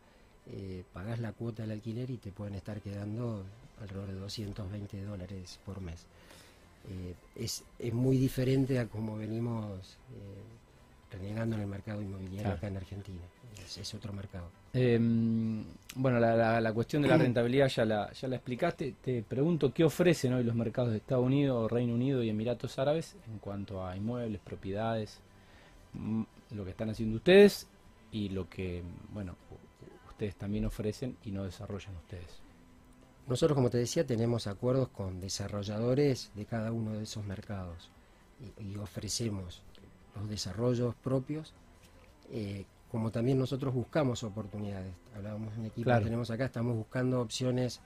eh, 0.47 0.85
pagás 0.93 1.19
la 1.19 1.33
cuota 1.33 1.63
del 1.63 1.73
alquiler 1.73 2.11
y 2.11 2.19
te 2.19 2.31
pueden 2.31 2.55
estar 2.55 2.81
quedando 2.81 3.45
alrededor 3.81 4.09
de 4.09 4.21
220 4.21 5.03
dólares 5.05 5.59
por 5.65 5.81
mes. 5.81 6.07
Eh, 6.89 7.15
es, 7.37 7.65
es, 7.79 7.95
muy 7.95 8.17
diferente 8.17 8.79
a 8.79 8.87
como 8.87 9.17
venimos 9.17 9.99
eh, 10.11 11.13
renegando 11.13 11.57
en 11.57 11.63
el 11.63 11.69
mercado 11.69 12.03
inmobiliario 12.03 12.53
acá 12.53 12.69
en 12.69 12.77
Argentina. 12.77 13.21
Es, 13.57 13.95
otro 13.95 14.13
mercado. 14.13 14.49
Em, 14.73 15.63
bueno, 15.95 16.19
la, 16.19 16.61
la, 16.61 16.73
cuestión 16.73 17.03
de 17.03 17.09
la 17.09 17.17
rentabilidad 17.17 17.69
ya 17.69 17.85
la, 17.85 18.13
ya 18.13 18.29
la 18.29 18.37
explicaste. 18.37 18.95
Te 19.01 19.23
pregunto, 19.23 19.73
¿qué 19.73 19.85
ofrecen 19.85 20.33
hoy 20.33 20.43
los 20.43 20.55
mercados 20.55 20.91
de 20.91 20.97
Estados 20.99 21.25
Unidos, 21.25 21.71
Reino 21.71 21.95
Unido 21.95 22.23
y 22.23 22.31
Emiratos 22.31 22.79
Árabes 22.79 23.17
en 23.31 23.39
cuanto 23.39 23.87
a 23.87 23.97
inmuebles, 23.97 24.41
propiedades, 24.41 25.21
mm, 25.93 26.23
lo 26.53 26.65
que 26.65 26.71
están 26.71 26.91
haciendo 26.91 27.17
ustedes 27.17 27.69
y 28.11 28.31
lo 28.31 28.49
que, 28.49 28.83
bueno, 29.13 29.37
ustedes 30.09 30.35
también 30.37 30.65
ofrecen 30.65 31.17
y 31.25 31.31
no 31.31 31.45
desarrollan 31.45 31.95
ustedes? 31.97 32.43
Nosotros, 33.29 33.55
como 33.55 33.71
te 33.71 33.79
decía, 33.79 34.07
tenemos 34.07 34.47
acuerdos 34.47 34.89
con 34.89 35.21
desarrolladores 35.21 36.31
de 36.35 36.45
cada 36.45 36.73
uno 36.73 36.93
de 36.93 37.05
esos 37.05 37.25
mercados 37.25 37.91
y, 38.59 38.77
ofrecemos 38.77 39.63
los 40.17 40.29
desarrollos 40.29 40.95
propios, 40.97 41.55
eh, 42.31 42.65
como 42.91 43.11
también 43.11 43.39
nosotros 43.39 43.73
buscamos 43.73 44.23
oportunidades. 44.25 44.93
Hablábamos 45.15 45.55
de 45.55 45.61
un 45.61 45.67
equipo 45.67 45.91
que 45.91 46.01
tenemos 46.01 46.31
acá, 46.31 46.47
estamos 46.47 46.77
buscando 46.77 47.21
opciones 47.21 47.81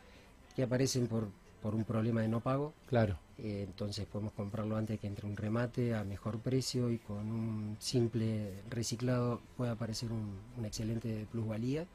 que 0.57 0.63
aparecen 0.63 1.07
por, 1.07 1.29
por 1.63 1.75
un 1.75 1.85
problema 1.85 2.23
de 2.23 2.29
no 2.29 2.41
pago. 2.41 2.73
Claro. 2.89 3.19
Eh, 3.39 3.65
entonces 3.69 4.07
podemos 4.07 4.33
comprarlo 4.33 4.77
antes 4.77 4.99
que 4.99 5.07
entre 5.07 5.27
un 5.27 5.37
remate 5.37 5.95
a 5.95 6.03
mejor 6.05 6.39
precio 6.39 6.91
y 6.91 6.99
con 6.99 7.31
un 7.31 7.77
simple 7.79 8.63
reciclado 8.71 9.41
puede 9.59 9.71
aparecer 9.71 10.11
un, 10.11 10.39
una 10.57 10.69
excelente 10.69 11.27
plusvalía. 11.31 11.87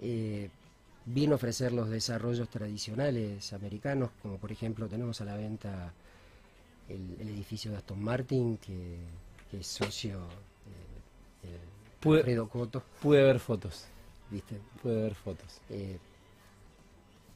Eh, 0.00 0.50
bien 1.06 1.32
ofrecer 1.32 1.72
los 1.72 1.88
desarrollos 1.88 2.48
tradicionales 2.48 3.52
americanos, 3.52 4.10
como 4.20 4.38
por 4.38 4.52
ejemplo 4.52 4.88
tenemos 4.88 5.20
a 5.20 5.24
la 5.24 5.36
venta 5.36 5.92
el, 6.88 7.28
edificio 7.28 7.70
de 7.70 7.78
Aston 7.78 8.02
Martin, 8.02 8.58
que, 8.58 8.98
es 9.52 9.66
socio 9.66 10.18
de, 11.42 11.48
pude, 12.00 12.18
Alfredo. 12.18 12.48
Pude 13.00 13.22
ver 13.22 13.38
fotos. 13.38 13.86
¿Viste? 14.30 14.60
Pude 14.82 15.02
ver 15.02 15.14
fotos. 15.14 15.60
Eh, 15.70 15.98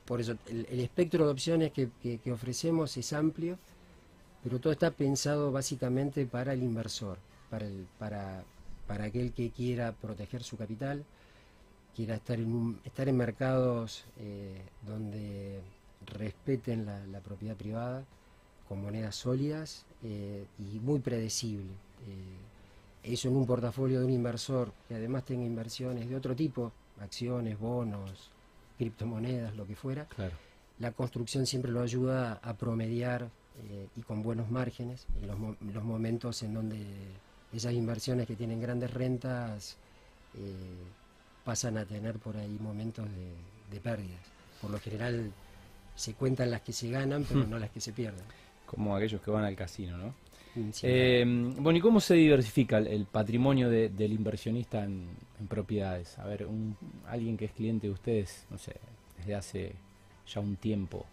por 0.05 0.21
eso, 0.21 0.37
el, 0.49 0.81
espectro 0.81 1.25
de 1.25 1.31
opciones 1.31 1.73
que, 1.73 2.33
ofrecemos 2.33 2.97
es 2.97 3.12
amplio, 3.12 3.59
pero 4.43 4.59
todo 4.59 4.73
está 4.73 4.91
pensado 4.91 5.53
básicamente 5.53 6.27
para 6.27 6.53
el 6.53 6.62
inversor, 6.62 7.19
para, 7.49 7.67
el, 7.67 7.87
para, 7.99 8.43
para 8.89 9.05
aquel 9.05 9.33
que 9.33 9.50
quiera 9.50 9.93
proteger 9.93 10.43
su 10.43 10.57
capital, 10.57 11.05
quiera 11.94 12.14
estar 12.16 12.38
en, 12.38 12.78
estar 12.85 13.09
en 13.09 13.16
mercados 13.16 14.04
eh, 14.18 14.62
donde 14.87 15.61
respeten 16.06 16.87
la, 16.87 17.20
propiedad 17.20 17.56
privada 17.56 18.04
con 18.68 18.82
monedas 18.82 19.16
sólidas 19.16 19.85
eh, 20.02 20.47
y 20.59 20.78
muy 20.80 21.00
predecible. 21.00 21.73
Eh, 22.06 23.12
eso 23.12 23.28
en 23.28 23.37
un 23.37 23.47
portafolio 23.47 24.00
de 24.00 24.06
un 24.06 24.12
inversor 24.12 24.73
que 24.88 24.94
además 24.94 25.25
tenga 25.25 25.44
inversiones 25.44 26.09
de 26.09 26.16
otro 26.16 26.37
tipo, 26.37 26.73
acciones, 27.00 27.59
bonos, 27.59 28.30
criptomonedas, 28.76 29.56
lo 29.56 29.66
que 29.66 29.75
fuera. 29.75 30.06
La 30.78 30.92
construcción 30.92 31.47
siempre 31.47 31.70
lo 31.70 31.80
ayuda 31.80 32.40
a 32.42 32.54
promediar 32.54 33.28
y 33.97 34.00
con 34.02 34.23
buenos 34.23 34.50
márgenes 34.50 35.06
en 35.20 35.28
los, 35.28 35.38
los, 35.75 35.85
momentos 35.85 36.42
en 36.42 36.54
donde 36.54 36.78
esas 37.52 37.73
inversiones 37.73 38.26
que 38.26 38.37
tienen 38.37 38.61
grandes 38.61 38.92
rentas 38.92 39.76
pasan 41.50 41.78
a 41.78 41.85
tener 41.85 42.21
por 42.21 42.37
ahí 42.37 42.57
momentos 42.61 43.09
de, 43.73 43.80
pérdidas. 43.80 44.21
Por 44.62 44.71
lo 44.71 44.78
general 44.78 45.33
se 45.97 46.14
cuentan 46.14 46.49
las 46.49 46.61
que 46.61 46.73
se 46.73 46.88
ganan, 46.88 47.26
pero 47.28 47.40
hmm. 47.40 47.50
no 47.50 47.59
las 47.59 47.71
que 47.71 47.80
se 47.80 47.92
pierden. 47.92 48.23
Como 48.66 48.95
aquellos 48.95 49.21
que 49.21 49.33
van 49.33 49.42
al 49.42 49.57
casino, 49.57 49.99
¿no? 49.99 50.14
Mm, 50.54 50.71
eh, 50.85 51.25
bueno, 51.59 51.76
¿y 51.76 51.80
cómo 51.80 52.00
se 52.00 52.14
diversifica 52.14 52.78
el, 52.78 53.04
patrimonio 53.07 53.69
del 53.69 54.12
inversionista 54.12 54.85
en, 54.85 55.09
propiedades? 55.49 56.16
A 56.21 56.25
ver, 56.25 56.47
un, 56.47 56.76
alguien 57.09 57.37
que 57.37 57.47
es 57.47 57.52
cliente 57.52 57.88
de 57.88 57.95
ustedes, 57.95 58.47
no 58.49 58.57
sé, 58.57 58.76
desde 59.19 59.35
hace 59.35 59.73
ya 60.33 60.38
un 60.38 60.54
tiempo. 60.54 61.04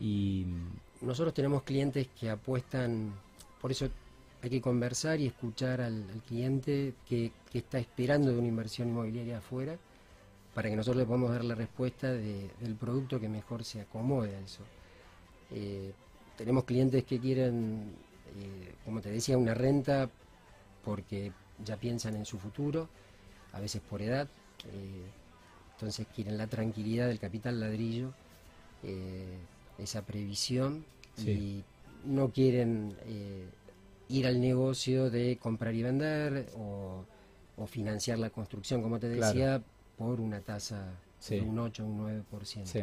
Y 0.00 0.46
nosotros 1.02 1.34
tenemos 1.34 1.64
clientes 1.64 2.08
que 2.18 2.30
apuestan, 2.30 3.12
por 3.60 3.70
eso 3.72 3.90
hay 4.42 4.50
que 4.50 4.60
conversar 4.60 5.20
y 5.20 5.26
escuchar 5.26 5.80
al, 5.80 6.04
cliente 6.26 6.94
que, 7.06 7.32
está 7.52 7.78
esperando 7.78 8.30
de 8.30 8.38
una 8.38 8.48
inversión 8.48 8.88
inmobiliaria 8.88 9.38
afuera 9.38 9.76
para 10.54 10.70
que 10.70 10.76
nosotros 10.76 10.98
le 10.98 11.06
podamos 11.06 11.30
dar 11.30 11.44
la 11.44 11.54
respuesta 11.54 12.12
del 12.12 12.74
producto 12.78 13.20
que 13.20 13.28
mejor 13.28 13.64
se 13.64 13.80
acomode 13.80 14.34
a 14.34 14.40
eso. 14.40 14.62
Eh, 15.50 15.92
tenemos 16.36 16.64
clientes 16.64 17.04
que 17.04 17.18
quieren, 17.18 17.92
eh, 18.38 18.74
como 18.84 19.00
te 19.00 19.10
decía, 19.10 19.36
una 19.36 19.54
renta 19.54 20.08
porque 20.84 21.32
ya 21.64 21.76
piensan 21.76 22.16
en 22.16 22.24
su 22.24 22.38
futuro, 22.38 22.88
a 23.52 23.60
veces 23.60 23.82
por 23.82 24.00
edad, 24.00 24.26
eh, 24.72 25.04
entonces 25.72 26.06
quieren 26.14 26.38
la 26.38 26.46
tranquilidad 26.46 27.08
del 27.08 27.18
capital 27.18 27.60
ladrillo, 27.60 28.12
esa 29.76 30.02
previsión 30.02 30.86
y 31.18 31.62
no 32.06 32.30
quieren 32.30 32.96
ir 34.10 34.26
al 34.26 34.40
negocio 34.40 35.08
de 35.10 35.38
comprar 35.38 35.74
y 35.74 35.82
vender 35.82 36.50
o, 36.56 37.04
financiar 37.66 38.18
la 38.18 38.30
construcción, 38.30 38.80
como 38.82 38.98
te 38.98 39.08
decía, 39.08 39.62
por 39.98 40.18
una 40.18 40.40
tasa 40.40 40.94
Sí. 41.18 41.38
un 41.38 41.58
8, 41.58 41.84
un 41.84 41.98
9%, 42.24 42.64
Sí, 42.64 42.80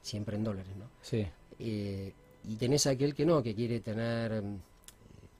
siempre 0.00 0.36
en 0.36 0.44
dólares, 0.44 0.76
¿no? 0.76 0.84
sí, 1.02 1.26
Eh, 1.58 2.12
y 2.44 2.54
tenés 2.54 2.86
aquel 2.86 3.14
que 3.14 3.26
no, 3.26 3.42
que 3.42 3.52
quiere 3.54 3.80
tener 3.80 4.40
mm, 4.42 4.60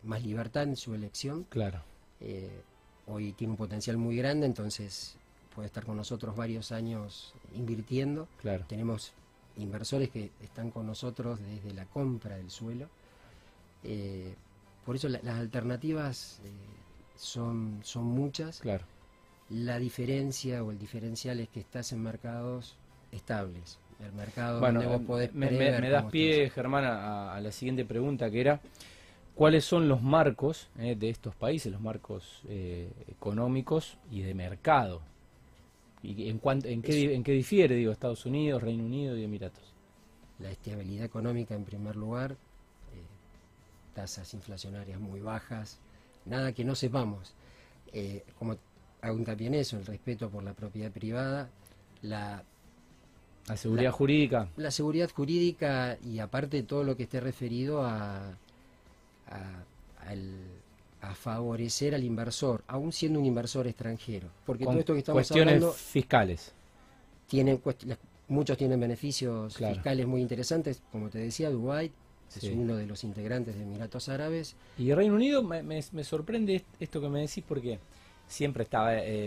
más 0.03 0.25
libertad 0.25 0.65
en 0.65 0.77
su 0.77 0.95
elección. 0.95 1.45
claro. 1.49 1.81
Eh, 2.21 2.61
hoy 3.07 3.33
tiene 3.33 3.53
un 3.53 3.57
potencial 3.57 3.97
muy 3.99 4.17
grande, 4.17 4.47
entonces 4.47 5.17
puede 5.55 5.67
estar 5.67 5.85
con 5.85 5.97
nosotros 5.97 6.35
varios 6.37 6.73
años 6.73 7.35
invirtiendo. 7.55 8.27
Claro. 8.41 8.65
Tenemos 8.69 9.13
inversores 9.57 10.11
que 10.11 10.31
están 10.43 10.71
con 10.73 10.87
nosotros 10.87 11.39
desde 11.41 11.73
la 11.73 11.85
compra 11.87 12.37
del 12.37 12.51
suelo. 12.51 12.89
Por 14.85 14.97
eso 14.97 15.09
la- 15.09 15.21
las 15.23 15.39
alternativas 15.39 16.41
eh, 16.45 16.51
son, 17.17 17.81
son 17.83 18.05
muchas. 18.05 18.61
Claro. 18.61 18.85
La 19.51 19.79
diferencia 19.79 20.63
o 20.65 20.71
el 20.71 20.79
diferencial 20.79 21.41
es 21.41 21.49
que 21.49 21.61
estás 21.61 21.93
en 21.93 22.03
mercados 22.03 22.77
estables. 23.13 23.79
El 24.05 24.13
mercado 24.13 24.59
Bueno, 24.61 24.81
donde 24.81 24.95
vos 24.97 25.03
eh, 25.03 25.07
podés 25.07 25.35
me, 25.35 25.51
me- 25.51 25.89
das 25.91 26.07
pie, 26.07 26.45
estás. 26.45 26.55
Germán, 26.55 26.85
a, 26.85 27.35
a 27.35 27.41
la 27.41 27.53
siguiente 27.53 27.85
pregunta 27.85 28.31
que 28.31 28.41
era, 28.41 28.61
¿cuáles 29.35 29.65
son 29.65 29.89
los 29.89 30.03
marcos 30.03 30.69
eh, 30.79 30.97
de 30.97 31.11
estos 31.11 31.37
países, 31.37 31.71
los 31.71 31.81
marcos 31.81 32.41
eh, 32.49 32.91
económicos 33.09 33.99
y 34.11 34.23
de 34.23 34.35
mercado? 34.35 35.03
¿Y 36.03 36.29
en, 36.31 36.41
en, 36.65 36.83
qué, 36.83 37.15
en 37.15 37.23
qué 37.23 37.33
difiere, 37.33 37.77
digo, 37.77 37.93
Estados 37.93 38.27
Unidos, 38.27 38.61
Reino 38.61 38.85
Unido 38.85 39.17
y 39.17 39.23
Emiratos? 39.23 39.73
La 40.41 40.51
estabilidad 40.51 41.05
económica 41.05 41.55
en 41.55 41.65
primer 41.65 41.95
lugar, 41.95 42.37
tasas 43.95 44.33
inflacionarias 44.35 44.99
muy 45.01 45.21
bajas, 45.21 45.79
nada 46.27 46.53
que 46.53 46.65
no 46.65 46.75
sepamos. 46.75 47.35
Eh, 47.93 48.25
como 48.39 48.57
hago 49.01 49.19
hincapié 49.19 49.49
en 49.49 49.55
eso, 49.55 49.77
el 49.79 49.87
respeto 49.87 50.31
por 50.31 50.43
la 50.43 50.55
propiedad 50.55 50.91
privada, 50.91 51.49
la, 52.03 52.43
La 53.49 53.57
seguridad 53.57 53.91
La- 53.91 53.93
jurídica, 53.93 54.49
la 54.57 54.71
seguridad 54.71 55.11
jurídica 55.11 55.99
y 56.05 56.19
aparte 56.21 56.63
todo 56.63 56.85
lo 56.85 56.97
que 56.97 57.03
esté 57.05 57.21
referido 57.21 57.85
a, 57.85 58.29
a, 59.29 59.65
al- 60.07 60.61
a 61.01 61.15
favorecer 61.17 61.95
al 61.97 62.05
inversor, 62.05 62.63
aún 62.69 62.93
siendo 62.93 63.19
un 63.19 63.27
inversor 63.27 63.67
extranjero. 63.67 64.29
Porque 64.47 64.65
con 64.65 64.75
todo 64.75 64.81
esto 64.81 64.93
que 64.95 64.99
estamos 65.01 65.17
cuestiones 65.19 65.55
hablando 65.55 65.73
fiscales. 65.73 66.53
tienen 67.27 67.61
cuest- 67.61 67.97
muchos 68.29 68.57
tienen 68.57 68.79
beneficios 68.79 69.57
Claro. 69.57 69.75
fiscales 69.75 70.07
muy 70.07 70.21
interesantes, 70.23 70.81
como 70.93 71.09
te 71.11 71.19
decía, 71.19 71.51
Dubái 71.51 71.91
Sí. 72.41 72.49
es 72.49 72.55
uno 72.57 72.77
de 72.77 72.87
los 72.87 73.05
integrantes 73.05 73.55
de 73.55 73.63
Emiratos 73.63 74.09
Árabes. 74.09 74.57
Y 74.79 74.93
Reino 74.95 75.15
Unido 75.15 75.43
me, 75.43 75.63
me- 75.63 75.85
me 75.93 76.05
sorprende 76.05 76.57
est- 76.57 76.67
esto 76.81 77.01
que 77.01 77.09
me 77.09 77.21
decís 77.21 77.45
porque 77.47 77.79
siempre 78.29 78.63
estaba... 78.65 78.97
eh, 78.97 79.27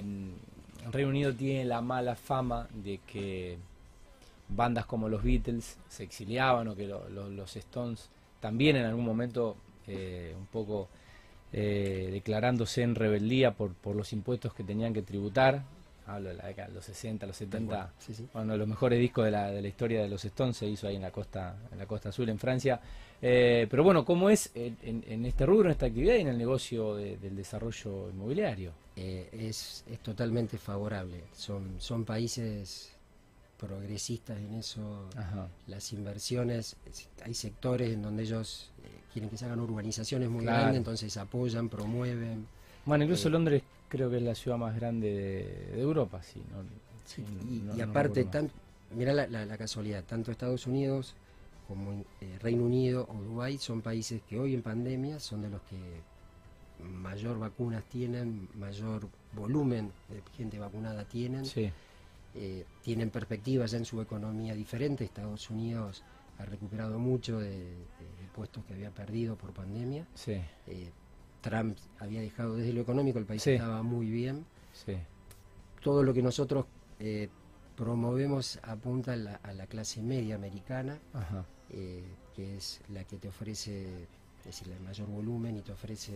el 0.86 0.94
Reino 0.94 1.10
Unido 1.10 1.34
tiene 1.34 1.66
la 1.66 1.82
mala 1.82 2.16
fama 2.16 2.68
de 2.84 3.00
que 3.08 3.58
bandas 4.50 4.86
como 4.86 5.10
los 5.10 5.24
Beatles 5.24 5.78
se 5.90 6.04
exiliaban 6.04 6.68
o 6.68 6.76
que 6.76 6.86
lo- 6.88 7.10
lo- 7.10 7.30
los 7.30 7.56
Stones 7.56 8.10
también 8.40 8.76
en 8.76 8.86
algún 8.86 9.04
momento 9.06 9.56
eh, 9.88 10.36
un 10.38 10.46
poco 10.48 10.88
eh, 11.54 12.10
declarándose 12.12 12.82
en 12.84 12.96
rebeldía 12.96 13.52
por, 13.54 13.74
por 13.74 13.96
los 13.96 14.14
impuestos 14.14 14.54
que 14.54 14.64
tenían 14.64 14.94
que 14.94 15.02
tributar. 15.02 15.64
Hablo 16.08 16.30
de 16.30 16.36
la 16.36 16.46
década 16.48 16.68
de 16.68 16.76
los 16.76 16.86
60, 16.86 17.26
los 17.26 17.36
70. 17.36 17.94
Sí, 17.98 18.14
sí. 18.14 18.28
Uno 18.36 18.52
de 18.54 18.58
los 18.60 18.68
mejores 18.68 19.00
discos 19.00 19.26
de 19.26 19.32
la, 19.32 19.50
de 19.50 19.62
la 19.62 19.68
historia 19.68 20.02
de 20.04 20.08
los 20.08 20.24
Stones 20.24 20.56
se 20.58 20.68
hizo 20.68 20.88
ahí 20.88 20.96
en 20.98 21.02
la 21.02 21.12
costa, 21.12 21.56
en 21.72 21.78
la 21.80 21.86
costa 21.88 22.10
azul 22.10 22.30
en 22.30 22.38
Francia. 22.38 22.80
Eh, 23.22 23.66
pero 23.72 23.84
bueno, 23.84 24.06
¿cómo 24.06 24.30
es 24.30 24.52
en, 24.54 25.26
este 25.26 25.46
rubro, 25.48 25.66
en 25.66 25.72
esta 25.72 25.88
actividad 25.88 26.16
y 26.16 26.20
en 26.22 26.28
el 26.28 26.38
negocio 26.38 26.96
de- 26.96 27.18
del 27.18 27.36
desarrollo 27.36 28.10
inmobiliario? 28.10 28.72
Eh, 28.96 29.30
es, 29.34 29.84
es 29.90 30.00
totalmente 30.00 30.58
favorable. 30.60 31.24
Son, 31.34 31.76
son 31.80 32.06
países 32.06 32.92
progresistas 33.58 34.38
en 34.38 34.54
eso. 34.56 35.10
Ajá. 35.16 35.48
Las 35.68 35.92
inversiones, 35.94 36.76
es- 36.86 37.10
hay 37.24 37.34
sectores 37.34 37.94
en 37.94 38.02
donde 38.02 38.24
ellos 38.24 38.72
eh, 38.84 38.90
quieren 39.14 39.30
que 39.30 39.38
se 39.38 39.46
hagan 39.46 39.60
urbanizaciones 39.60 40.30
muy 40.30 40.44
Claro. 40.44 40.60
grandes, 40.60 40.78
entonces 40.80 41.16
apoyan, 41.18 41.70
promueven. 41.70 42.46
Bueno, 42.86 43.06
incluso 43.06 43.30
Londres 43.30 43.64
creo 43.90 44.10
que 44.10 44.18
es 44.18 44.24
la 44.24 44.36
ciudad 44.36 44.58
más 44.58 44.76
grande 44.76 45.08
de, 45.12 45.76
de 45.76 45.82
Europa, 45.82 46.22
sí. 46.24 46.42
no- 46.52 46.64
Sí, 47.06 47.24
y, 47.48 47.60
no- 47.62 47.74
y 47.76 47.78
no 47.78 47.84
aparte, 47.84 48.24
más. 48.24 48.32
tan, 48.32 48.52
mirá 48.92 49.14
la, 49.14 49.28
la- 49.28 49.46
la 49.46 49.58
casualidad, 49.58 50.04
tanto 50.04 50.32
Estados 50.32 50.66
Unidos 50.66 51.14
como 51.68 51.94
eh, 52.22 52.38
Reino 52.42 52.64
Unido 52.66 53.08
o 53.10 53.22
Dubái 53.22 53.58
son 53.60 53.82
países 53.82 54.22
que 54.24 54.40
hoy 54.40 54.54
en 54.56 54.62
pandemia 54.64 55.20
son 55.20 55.42
de 55.44 55.50
los 55.50 55.62
que 55.64 56.02
mayor 56.84 57.40
vacunas 57.40 57.84
tienen, 57.86 58.50
mayor 58.56 59.08
volumen 59.34 59.92
de 60.10 60.22
gente 60.36 60.60
vacunada 60.60 61.06
tienen, 61.06 61.46
Sí, 61.46 61.72
eh, 62.36 62.66
tienen 62.82 63.10
perspectivas 63.10 63.72
ya 63.72 63.78
en 63.78 63.86
su 63.86 64.02
economía 64.02 64.54
diferente. 64.56 65.04
Estados 65.06 65.50
Unidos 65.50 66.04
ha 66.38 66.46
recuperado 66.46 67.00
mucho 67.00 67.40
de, 67.40 67.50
de- 67.50 67.66
de 67.70 68.28
puestos 68.34 68.64
que 68.66 68.74
había 68.74 68.92
perdido 68.92 69.36
por 69.38 69.54
pandemia. 69.54 70.06
sí, 70.16 70.34
Eh, 70.68 70.92
Trump 71.50 71.78
había 72.00 72.22
dejado 72.22 72.56
desde 72.56 72.74
lo 72.74 72.82
económico, 72.82 73.20
el 73.20 73.26
país 73.26 73.42
Sí. 73.44 73.52
estaba 73.52 73.84
muy 73.84 74.10
bien 74.10 74.46
sí. 74.74 74.96
todo 75.82 76.04
lo 76.04 76.14
que 76.14 76.22
nosotros 76.22 76.66
eh, 77.00 77.30
promovemos 77.76 78.60
apunta 78.64 79.14
a 79.14 79.16
la, 79.18 79.36
a 79.44 79.54
la 79.54 79.68
clase 79.68 80.02
media 80.02 80.36
americana, 80.36 80.98
Ajá. 81.14 81.46
eh, 81.70 82.04
que 82.36 82.58
es 82.58 82.82
la 82.90 83.04
que 83.04 83.18
te 83.18 83.28
ofrece, 83.28 84.04
es 84.40 84.46
decir, 84.46 84.70
el 84.72 84.80
mayor 84.82 85.08
volumen 85.08 85.58
y 85.58 85.62
te 85.62 85.72
ofrece 85.72 86.14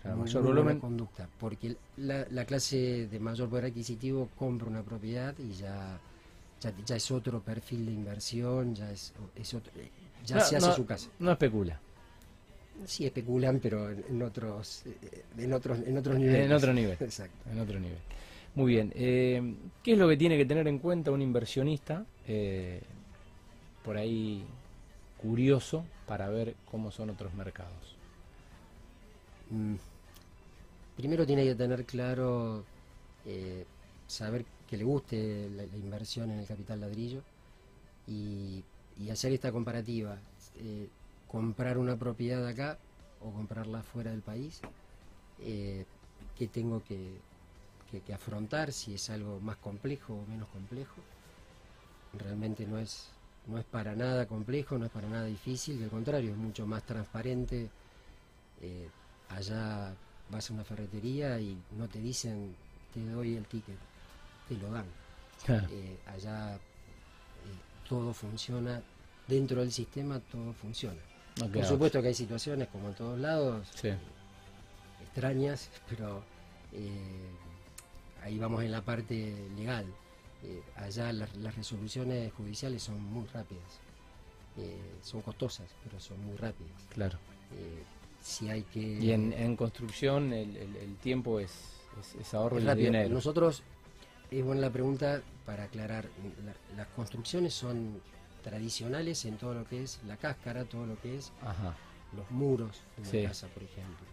Claro, 0.00 0.16
mayor 0.18 0.42
volumen. 0.42 0.80
conducta, 0.80 1.28
porque 1.38 1.76
la, 1.96 2.26
la 2.30 2.44
clase 2.44 3.06
de 3.08 3.20
mayor 3.20 3.48
poder 3.48 3.66
adquisitivo 3.66 4.28
compra 4.36 4.66
una 4.68 4.82
propiedad 4.82 5.32
y 5.38 5.52
ya, 5.52 6.00
ya, 6.60 6.72
ya 6.84 6.96
es 6.96 7.10
otro 7.12 7.40
perfil 7.40 7.86
de 7.86 7.92
inversión, 7.92 8.74
ya 8.74 8.90
es, 8.90 9.12
es 9.36 9.54
otro- 9.54 9.72
ya 10.24 10.36
No, 10.36 10.42
se 10.44 10.56
hace 10.56 10.66
no, 10.68 10.74
su 10.74 10.86
casa. 10.86 11.08
No 11.20 11.30
especula. 11.32 11.80
Sí 12.86 13.06
especulan, 13.06 13.60
pero 13.60 13.90
en, 13.90 14.04
en 14.08 14.22
otros, 14.22 14.84
eh, 14.86 15.24
en 15.38 15.52
otros, 15.52 15.78
en 15.86 15.96
otros 15.98 16.18
niveles. 16.18 16.46
En 16.46 16.52
otro 16.52 16.72
nivel. 16.72 16.98
Exacto. 17.00 17.50
En 17.50 17.60
otro 17.60 17.78
nivel. 17.78 17.98
Muy 18.54 18.72
bien. 18.72 18.92
eh, 18.94 19.56
¿Qué 19.82 19.92
es 19.92 19.98
lo 19.98 20.08
que 20.08 20.16
tiene 20.16 20.36
que 20.36 20.44
tener 20.46 20.66
en 20.68 20.78
cuenta 20.78 21.10
un 21.10 21.22
inversionista 21.22 22.06
eh, 22.26 22.82
por 23.82 23.96
ahí 23.96 24.44
curioso 25.16 25.84
para 26.06 26.28
ver 26.28 26.56
cómo 26.64 26.90
son 26.90 27.10
otros 27.10 27.34
mercados? 27.34 27.96
Mm, 29.50 29.76
Primero 30.96 31.26
tiene 31.26 31.44
que 31.44 31.54
tener 31.54 31.84
claro, 31.86 32.64
eh, 33.24 33.66
saber 34.06 34.44
que 34.68 34.76
le 34.76 34.84
guste 34.84 35.48
la, 35.50 35.64
la 35.66 35.76
inversión 35.76 36.30
en 36.30 36.38
el 36.40 36.46
capital 36.46 36.80
ladrillo 36.80 37.22
y, 38.06 38.64
y 38.98 39.10
hacer 39.10 39.32
esta 39.32 39.52
comparativa. 39.52 40.18
Comprar 41.32 41.78
una 41.78 41.96
propiedad 41.96 42.46
acá 42.46 42.78
o 43.20 43.32
comprarla 43.32 43.82
fuera 43.82 44.10
del 44.10 44.20
país. 44.22 44.60
eh, 45.40 45.84
¿Qué 46.38 46.46
tengo 46.46 46.82
que, 46.84 47.18
que- 47.90 48.00
que 48.00 48.14
afrontar? 48.14 48.72
Si 48.72 48.94
es 48.94 49.10
algo 49.10 49.40
más 49.40 49.56
complejo 49.56 50.14
o 50.14 50.26
menos 50.30 50.48
complejo. 50.48 51.00
Realmente 52.18 52.66
no 52.66 52.78
es, 52.78 53.08
no 53.46 53.58
es 53.58 53.64
para 53.64 53.94
nada 53.96 54.26
complejo, 54.26 54.76
no 54.78 54.84
es 54.86 54.90
para 54.92 55.08
nada 55.08 55.24
difícil, 55.24 55.82
al 55.82 55.90
contrario, 55.90 56.30
es 56.32 56.36
mucho 56.36 56.66
más 56.66 56.82
transparente. 56.84 57.68
Eh, 58.60 58.88
allá 59.30 59.94
vas 60.30 60.50
a 60.50 60.54
una 60.54 60.64
ferretería 60.64 61.40
y 61.40 61.56
no 61.78 61.88
te 61.88 61.98
dicen 62.00 62.54
te 62.94 63.04
doy 63.06 63.36
el 63.36 63.44
ticket, 63.46 63.76
te 64.48 64.56
lo 64.56 64.70
dan. 64.70 64.84
Eh, 65.70 65.96
allá 66.06 66.54
eh, 66.56 66.58
todo 67.88 68.12
funciona, 68.12 68.80
dentro 69.26 69.60
del 69.60 69.72
sistema 69.72 70.20
todo 70.20 70.52
funciona. 70.52 71.00
No 71.40 71.48
Por 71.48 71.64
supuesto 71.64 72.02
que 72.02 72.08
hay 72.08 72.14
situaciones 72.14 72.68
como 72.68 72.88
en 72.88 72.94
todos 72.94 73.18
lados 73.18 73.66
Sí. 73.74 73.88
extrañas, 75.04 75.70
pero 75.88 76.22
eh, 76.72 77.30
ahí 78.22 78.38
vamos 78.38 78.62
en 78.62 78.70
la 78.72 78.82
parte 78.82 79.34
legal. 79.56 79.86
Eh, 80.44 80.60
allá 80.76 81.12
las, 81.12 81.34
las 81.36 81.54
resoluciones 81.54 82.32
judiciales 82.32 82.82
son 82.82 83.02
muy 83.02 83.26
rápidas, 83.28 83.80
Eh, 84.58 84.76
son 85.02 85.22
costosas, 85.22 85.66
pero 85.82 85.98
son 85.98 86.22
muy 86.26 86.36
rápidas. 86.36 86.72
Claro. 86.90 87.18
Si 88.20 88.50
hay 88.50 88.62
que... 88.64 88.80
Y 88.80 89.12
en, 89.12 89.32
en 89.32 89.56
construcción 89.56 90.32
el, 90.34 90.56
el- 90.56 90.76
el 90.76 90.96
tiempo 90.96 91.40
es, 91.40 91.50
es, 91.98 92.14
es 92.20 92.34
ahorro 92.34 92.58
Es 92.58 92.64
rápido. 92.64 92.86
dinero. 92.86 93.08
Nosotros, 93.08 93.62
es 94.30 94.44
buena 94.44 94.60
la 94.60 94.70
pregunta 94.70 95.22
para 95.46 95.64
aclarar, 95.64 96.04
la- 96.44 96.76
las 96.76 96.86
construcciones 96.88 97.54
son 97.54 98.00
tradicionales 98.42 99.24
en 99.24 99.36
todo 99.38 99.54
lo 99.54 99.64
que 99.64 99.82
es 99.82 100.00
la 100.06 100.16
cáscara, 100.16 100.64
todo 100.64 100.86
lo 100.86 101.00
que 101.00 101.16
es 101.16 101.32
Ajá. 101.42 101.74
los 102.16 102.30
muros 102.30 102.82
de 102.96 103.02
una 103.02 103.10
Sí. 103.10 103.22
casa, 103.24 103.46
por 103.48 103.62
ejemplo. 103.62 104.06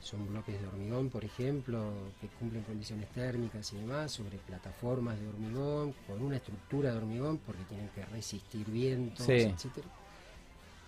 Son 0.00 0.26
bloques 0.28 0.58
de 0.60 0.66
hormigón, 0.66 1.10
por 1.10 1.24
ejemplo, 1.24 1.92
que 2.20 2.28
cumplen 2.28 2.62
condiciones 2.62 3.08
térmicas 3.10 3.70
y 3.72 3.76
demás, 3.76 4.12
sobre 4.12 4.38
plataformas 4.38 5.18
de 5.20 5.28
hormigón, 5.28 5.92
con 6.06 6.22
una 6.22 6.36
estructura 6.36 6.92
de 6.92 6.98
hormigón, 6.98 7.38
porque 7.38 7.64
tienen 7.64 7.88
que 7.90 8.04
resistir 8.06 8.66
vientos, 8.70 9.26
Sí. 9.26 9.32
etcétera. 9.32 9.88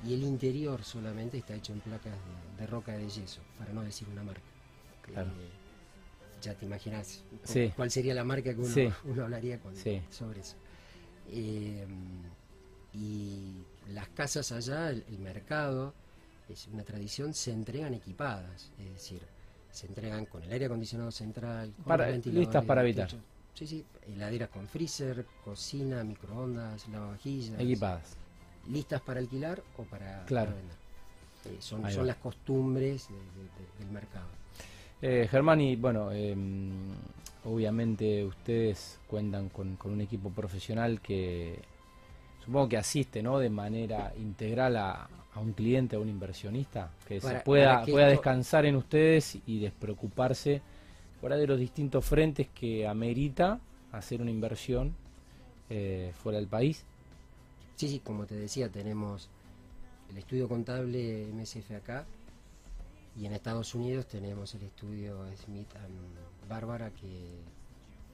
Y 0.05 0.15
el 0.15 0.23
interior 0.23 0.83
solamente 0.83 1.37
está 1.39 1.55
hecho 1.55 1.73
en 1.73 1.81
placas 1.81 2.13
de, 2.57 2.63
de 2.63 2.67
roca 2.67 2.93
de 2.93 3.09
yeso, 3.09 3.41
para 3.59 3.73
no 3.73 3.83
decir 3.83 4.09
una 4.09 4.23
marca. 4.23 4.41
Claro. 5.03 5.31
Eh, 5.31 5.51
ya 6.41 6.55
te 6.55 6.65
imaginas 6.65 7.23
Sí. 7.45 7.71
cuál 7.77 7.91
sería 7.91 8.15
la 8.15 8.25
marca 8.25 8.55
que 8.55 8.61
uno, 8.61 9.23
hablaría 9.23 9.61
con, 9.61 9.75
sobre 10.11 10.41
eso. 10.41 10.57
Eh, 11.29 11.87
y 12.95 13.63
las 13.93 14.09
casas 14.09 14.53
allá, 14.53 14.91
el, 14.91 15.05
el 15.09 15.19
mercado, 15.19 15.95
es 16.49 16.67
una 16.69 16.83
tradición, 16.85 17.33
se 17.35 17.53
entregan 17.53 17.95
equipadas, 17.95 18.71
es 18.79 18.93
decir, 18.93 19.23
se 19.71 19.87
entregan 19.87 20.27
con 20.27 20.43
el 20.43 20.53
aire 20.53 20.67
acondicionado 20.67 21.11
central, 21.11 21.73
con 21.77 21.85
Para- 21.87 22.11
listas 22.11 22.65
para 22.65 22.83
de 22.83 22.89
habitar. 22.89 23.09
techo. 23.09 23.23
Sí, 23.55 23.67
sí, 23.67 23.85
heladeras 24.07 24.49
con 24.49 24.67
freezer, 24.67 25.27
cocina, 25.45 26.03
microondas, 26.05 26.89
lavavajillas. 26.89 27.59
Equipadas. 27.61 28.17
listas 28.71 29.01
para 29.01 29.19
alquilar 29.19 29.61
o 29.77 29.83
para, 29.83 30.25
Claro. 30.27 30.51
para 30.53 30.57
vender. 30.61 30.77
Eh, 31.47 31.57
son 31.61 31.91
son 31.91 32.07
las 32.07 32.17
costumbres 32.17 33.09
de- 33.09 33.15
de- 33.17 33.21
de- 33.49 33.79
del 33.81 33.91
mercado. 33.91 34.29
Eh, 35.03 35.27
Germán, 35.29 35.61
y 35.61 35.75
bueno, 35.75 36.13
em, 36.13 36.71
obviamente 37.45 38.25
ustedes 38.25 39.01
cuentan 39.09 39.49
con, 39.49 39.75
con 39.77 39.91
un 39.93 40.01
equipo 40.01 40.31
profesional 40.31 41.01
que 41.01 41.61
supongo 42.45 42.69
que 42.69 42.77
asiste 42.77 43.23
¿no? 43.23 43.39
de 43.39 43.51
manera 43.51 44.13
integral 44.17 44.77
a, 44.77 45.09
a 45.35 45.41
un 45.41 45.53
cliente, 45.53 45.97
a 45.97 45.99
un 46.01 46.09
inversionista, 46.09 46.91
que 47.07 47.21
Para- 47.21 47.39
se 47.39 47.45
pueda, 47.45 47.73
para 47.75 47.85
que 47.87 47.93
pueda 47.93 48.07
esto- 48.09 48.21
descansar 48.21 48.67
en 48.67 48.77
ustedes 48.77 49.39
y 49.47 49.61
despreocuparse 49.61 50.61
fuera 51.21 51.37
de 51.37 51.47
los 51.47 51.59
distintos 51.59 52.05
frentes 52.05 52.49
que 52.55 52.87
amerita 52.87 53.61
hacer 53.93 54.21
una 54.21 54.31
inversión 54.31 54.95
eh, 55.71 56.13
fuera 56.23 56.39
del 56.39 56.49
país. 56.49 56.85
Sí, 57.77 57.89
sí, 57.89 58.01
como 58.01 58.27
te 58.27 58.35
decía, 58.35 58.69
tenemos 58.69 59.29
el 60.11 60.19
estudio 60.19 60.49
contable 60.49 61.27
MSF 61.33 61.71
acá 61.77 62.05
y 63.19 63.27
en 63.27 63.33
Estados 63.33 63.75
Unidos 63.75 64.07
tenemos 64.07 64.55
el 64.55 64.63
estudio 64.63 65.25
Smith 65.37 65.69
Bárbara 66.49 66.91
que, 66.91 67.31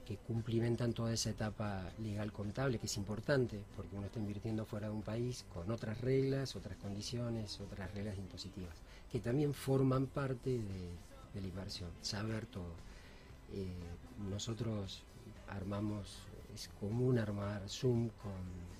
que 0.09 0.17
cumplimentan 0.17 0.91
toda 0.91 1.13
esa 1.13 1.29
etapa 1.29 1.83
legal 1.99 2.31
contable 2.31 2.79
que 2.79 2.87
es 2.87 2.97
importante 2.97 3.59
porque 3.75 3.95
uno 3.95 4.07
está 4.07 4.17
invirtiendo 4.17 4.65
fuera 4.65 4.87
de 4.87 4.93
un 4.93 5.03
país 5.03 5.45
con 5.53 5.69
otras 5.69 6.01
reglas, 6.01 6.55
otras 6.55 6.75
condiciones, 6.79 7.59
otras 7.59 7.93
reglas 7.93 8.17
impositivas 8.17 8.73
que 9.11 9.19
también 9.19 9.53
forman 9.53 10.07
parte 10.07 10.49
de, 10.49 10.89
de 11.35 11.41
la 11.41 11.47
inversión, 11.47 11.91
saber 12.01 12.47
todo. 12.47 12.73
Eh, 13.53 13.67
nosotros 14.31 15.03
armamos, 15.47 16.17
es 16.55 16.69
común 16.79 17.19
armar 17.19 17.69
Zoom 17.69 18.09
con 18.23 18.79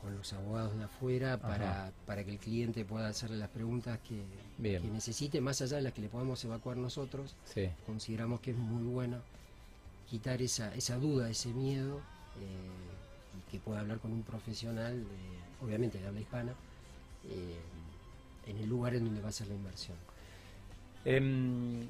con 0.00 0.14
los 0.18 0.34
abogados 0.34 0.76
de 0.76 0.84
afuera 0.84 1.38
para, 1.38 1.90
para 2.04 2.22
que 2.24 2.32
el 2.32 2.38
cliente 2.38 2.84
pueda 2.84 3.08
hacerle 3.08 3.38
las 3.38 3.48
preguntas 3.48 3.98
que, 4.06 4.22
necesite, 4.58 5.40
más 5.40 5.62
allá 5.62 5.78
de 5.78 5.82
las 5.82 5.94
que 5.94 6.02
le 6.02 6.10
podamos 6.10 6.44
evacuar 6.44 6.76
nosotros. 6.76 7.34
Sí. 7.46 7.70
Consideramos 7.86 8.40
que 8.40 8.50
es 8.50 8.56
muy 8.58 8.82
bueno 8.82 9.22
quitar 10.10 10.40
esa, 10.42 10.74
esa 10.74 10.96
duda, 10.98 11.28
ese 11.30 11.48
miedo, 11.50 11.98
eh, 12.40 13.38
y 13.38 13.50
que 13.50 13.58
pueda 13.58 13.80
hablar 13.80 13.98
con 13.98 14.12
un 14.12 14.22
profesional, 14.22 14.94
eh, 14.94 15.64
obviamente 15.64 15.98
de 15.98 16.06
habla 16.06 16.20
hispana, 16.20 16.52
eh, 17.28 17.56
en 18.46 18.58
el 18.58 18.68
lugar 18.68 18.94
en 18.94 19.04
donde 19.06 19.20
va 19.20 19.28
a 19.28 19.32
ser 19.32 19.46
la 19.48 19.54
inversión. 19.54 19.96
Em, 21.04 21.86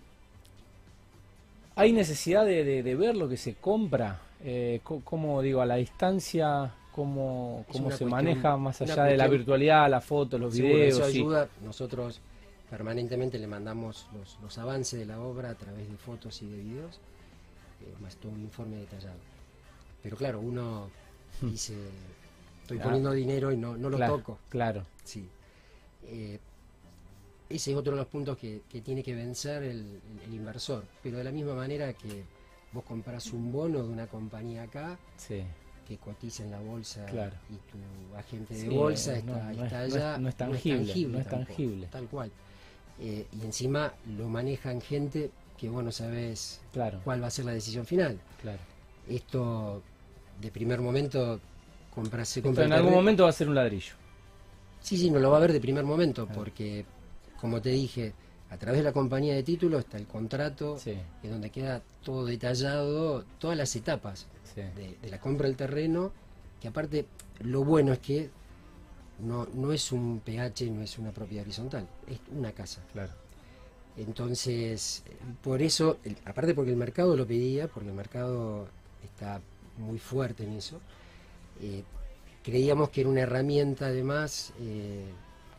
¿Hay 1.76 1.92
necesidad 1.92 2.44
de, 2.44 2.62
de- 2.64 2.82
de 2.82 2.94
ver 2.94 3.16
lo 3.16 3.28
que 3.28 3.36
se 3.36 3.54
compra? 3.54 4.20
Eh, 4.44 4.80
co- 4.84 5.00
¿Cómo 5.04 5.42
digo, 5.42 5.60
a 5.60 5.66
la 5.66 5.76
distancia? 5.76 6.72
¿Cómo, 6.92 7.64
cómo 7.66 7.78
se 7.90 8.04
cuestión- 8.06 8.10
maneja 8.10 8.56
más 8.56 8.80
allá 8.80 8.94
de 9.04 9.16
la 9.16 9.24
cuestión- 9.24 9.30
virtualidad, 9.38 9.90
las 9.90 10.04
fotos, 10.04 10.40
los 10.40 10.54
Seguro, 10.54 10.74
videos? 10.76 10.98
eso 11.00 11.10
sí. 11.10 11.18
ayuda. 11.18 11.48
Nosotros 11.64 12.20
permanentemente 12.70 13.38
le 13.38 13.48
mandamos 13.48 14.06
los, 14.14 14.38
los 14.40 14.58
avances 14.58 15.00
de 15.00 15.06
la 15.06 15.18
obra 15.20 15.50
a 15.50 15.54
través 15.54 15.90
de 15.90 15.96
fotos 15.96 16.40
y 16.42 16.46
de 16.46 16.56
videos, 16.58 17.00
más 18.00 18.16
todo 18.16 18.32
un 18.32 18.40
informe 18.40 18.76
detallado. 18.76 19.18
Pero 20.02 20.16
claro, 20.16 20.40
uno 20.40 20.90
dice, 21.42 21.74
estoy 22.62 22.78
poniendo 22.78 23.12
dinero 23.12 23.52
y 23.52 23.56
no, 23.56 23.76
no 23.76 23.88
lo 23.90 23.96
claro, 23.96 24.16
toco. 24.18 24.38
Claro, 24.48 24.84
Sí. 25.04 25.28
Eh, 26.06 26.38
ese 27.48 27.70
es 27.72 27.76
otro 27.76 27.92
de 27.92 27.98
los 27.98 28.06
puntos 28.08 28.36
que, 28.38 28.62
que 28.68 28.80
tiene 28.80 29.02
que 29.02 29.14
vencer 29.14 29.62
el, 29.62 30.00
inversor. 30.32 30.84
Pero 31.02 31.18
de 31.18 31.24
la 31.24 31.30
misma 31.30 31.54
manera 31.54 31.92
que 31.92 32.24
vos 32.72 32.84
compras 32.84 33.32
un 33.32 33.52
bono 33.52 33.82
de 33.82 33.88
una 33.88 34.06
compañía 34.06 34.62
acá, 34.64 34.98
sí. 35.16 35.42
que 35.86 35.98
cotiza 35.98 36.42
en 36.42 36.50
la 36.50 36.60
bolsa 36.60 37.04
Claro. 37.06 37.34
y 37.50 37.54
tu 37.70 38.16
agente 38.16 38.54
de 38.54 38.60
Sí, 38.62 38.68
bolsa 38.68 39.16
está, 39.16 39.30
no- 39.52 39.52
no 39.54 39.64
está 39.64 39.84
es- 39.84 39.90
no 39.92 39.96
es- 39.98 40.02
allá. 40.02 40.18
no 40.18 40.28
es 40.28 40.34
tangible, 40.36 41.06
no 41.08 41.18
es 41.18 41.26
tampoco, 41.28 41.46
tangible. 41.46 41.86
Tal 41.88 42.06
cual. 42.08 42.32
Eh, 43.00 43.26
y 43.32 43.44
encima 43.44 43.92
lo 44.16 44.28
manejan 44.28 44.80
gente 44.80 45.30
que 45.58 45.68
vos 45.68 45.82
no 45.84 45.92
sabés 45.92 46.60
Claro, 46.72 47.00
cuál 47.04 47.22
va 47.22 47.28
a 47.28 47.30
ser 47.30 47.44
la 47.44 47.52
decisión 47.52 47.86
final. 47.86 48.18
claro. 48.40 48.58
Esto 49.08 49.82
de 50.40 50.50
primer 50.50 50.80
momento 50.80 51.38
compras, 51.94 52.28
se 52.28 52.40
Esto 52.40 52.48
compra 52.48 52.64
en 52.64 52.72
algún 52.72 52.92
momento 52.92 53.24
va 53.24 53.28
a 53.28 53.32
ser 53.32 53.48
un 53.48 53.54
ladrillo. 53.54 53.94
Sí, 54.80 54.96
sí, 54.96 55.10
no 55.10 55.18
lo 55.18 55.30
va 55.30 55.36
a 55.36 55.40
ver 55.40 55.52
de 55.52 55.60
primer 55.60 55.84
momento, 55.84 56.24
Claro. 56.26 56.40
porque, 56.40 56.84
como 57.40 57.60
te 57.62 57.70
dije, 57.70 58.12
a 58.50 58.56
través 58.58 58.78
de 58.80 58.84
la 58.84 58.92
compañía 58.92 59.34
de 59.34 59.42
títulos 59.42 59.80
está 59.80 59.96
el 59.96 60.06
contrato, 60.06 60.78
Sí, 60.78 60.96
en 61.22 61.30
donde 61.30 61.50
queda 61.50 61.82
todo 62.02 62.24
detallado, 62.26 63.24
todas 63.38 63.56
las 63.56 63.74
etapas 63.76 64.26
sí. 64.54 64.60
de, 64.60 64.96
de 65.00 65.08
la 65.10 65.20
compra 65.20 65.46
del 65.48 65.56
terreno, 65.56 66.12
que 66.60 66.68
aparte, 66.68 67.06
lo 67.40 67.64
bueno 67.64 67.92
es 67.92 67.98
que 68.00 68.30
no, 69.20 69.46
no 69.54 69.72
es 69.72 69.92
un 69.92 70.20
PH, 70.20 70.70
no 70.70 70.82
es 70.82 70.98
una 70.98 71.12
propiedad 71.12 71.44
horizontal, 71.44 71.86
es 72.06 72.18
una 72.36 72.52
casa. 72.52 72.82
Claro. 72.92 73.12
Entonces, 73.96 75.02
por 75.42 75.62
eso, 75.62 75.98
el- 76.04 76.16
aparte 76.24 76.54
porque 76.54 76.70
el 76.70 76.76
mercado 76.76 77.16
lo 77.16 77.26
pedía, 77.26 77.68
porque 77.68 77.88
el 77.90 77.94
mercado 77.94 78.66
está 79.02 79.40
muy 79.78 79.98
fuerte 79.98 80.44
en 80.44 80.52
eso, 80.54 80.80
eh, 81.60 81.82
creíamos 82.42 82.90
que 82.90 83.02
era 83.02 83.10
una 83.10 83.20
herramienta 83.20 83.86
además 83.86 84.52
eh, 84.60 85.04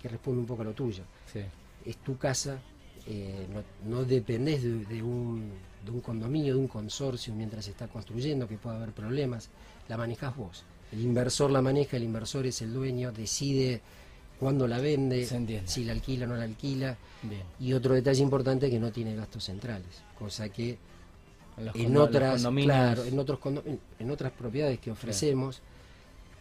que 0.02 0.10
responde 0.10 0.42
un 0.42 0.46
poco 0.46 0.62
a 0.64 0.66
lo 0.66 0.74
tuyo. 0.74 1.04
Sí, 1.32 1.42
Es 1.86 1.98
tu 1.98 2.18
casa, 2.18 2.60
eh, 3.08 3.48
no, 3.54 3.64
no 3.98 4.04
dependés 4.06 4.64
de, 4.64 4.86
de 4.86 5.02
un, 5.04 5.52
de 5.86 5.92
un 5.92 6.02
condominio, 6.02 6.54
de 6.56 6.60
un 6.60 6.68
consorcio 6.68 7.34
mientras 7.34 7.66
se 7.66 7.72
está 7.72 7.88
construyendo, 7.88 8.48
que 8.48 8.58
pueda 8.58 8.76
haber 8.78 8.92
problemas, 8.92 9.50
la 9.88 9.98
manejás 9.98 10.36
vos. 10.36 10.64
El 10.92 11.02
inversor 11.02 11.52
la 11.52 11.62
maneja, 11.62 11.98
el 11.98 12.04
inversor 12.04 12.46
es 12.46 12.62
el 12.62 12.74
dueño, 12.74 13.12
decide 13.12 13.82
cuándo 14.40 14.68
la 14.68 14.80
vende, 14.80 15.26
si 15.68 15.84
la 15.86 15.94
alquila 15.94 16.26
o 16.26 16.30
no 16.30 16.36
la 16.36 16.44
alquila. 16.44 16.98
bien. 17.24 17.42
Y 17.60 17.74
otro 17.74 17.94
detalle 17.94 18.22
importante 18.22 18.70
que 18.70 18.80
no 18.80 18.92
tiene 18.92 19.16
gastos 19.16 19.44
centrales, 19.46 19.88
cosa 20.18 20.50
que 20.50 20.78
Los 21.58 21.76
en 21.76 21.94
otras, 21.98 22.42
claro, 22.66 23.04
en 23.06 23.20
otros 23.20 23.40
condo- 23.40 23.64
en, 23.66 23.80
en 24.00 24.12
otras 24.12 24.32
propiedades 24.34 24.80
que 24.80 24.92
ofrecemos, 24.92 25.62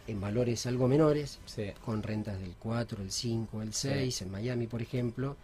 en 0.07 0.19
valores 0.21 0.65
algo 0.67 0.87
menores, 0.87 1.39
sí, 1.45 1.63
con 1.83 2.03
rentas 2.03 2.39
del 2.39 2.53
4, 2.59 3.01
el 3.01 3.11
5, 3.11 3.61
el 3.61 3.73
6, 3.73 4.21
en 4.23 4.31
Miami 4.31 4.67
por 4.67 4.81
ejemplo, 4.81 5.35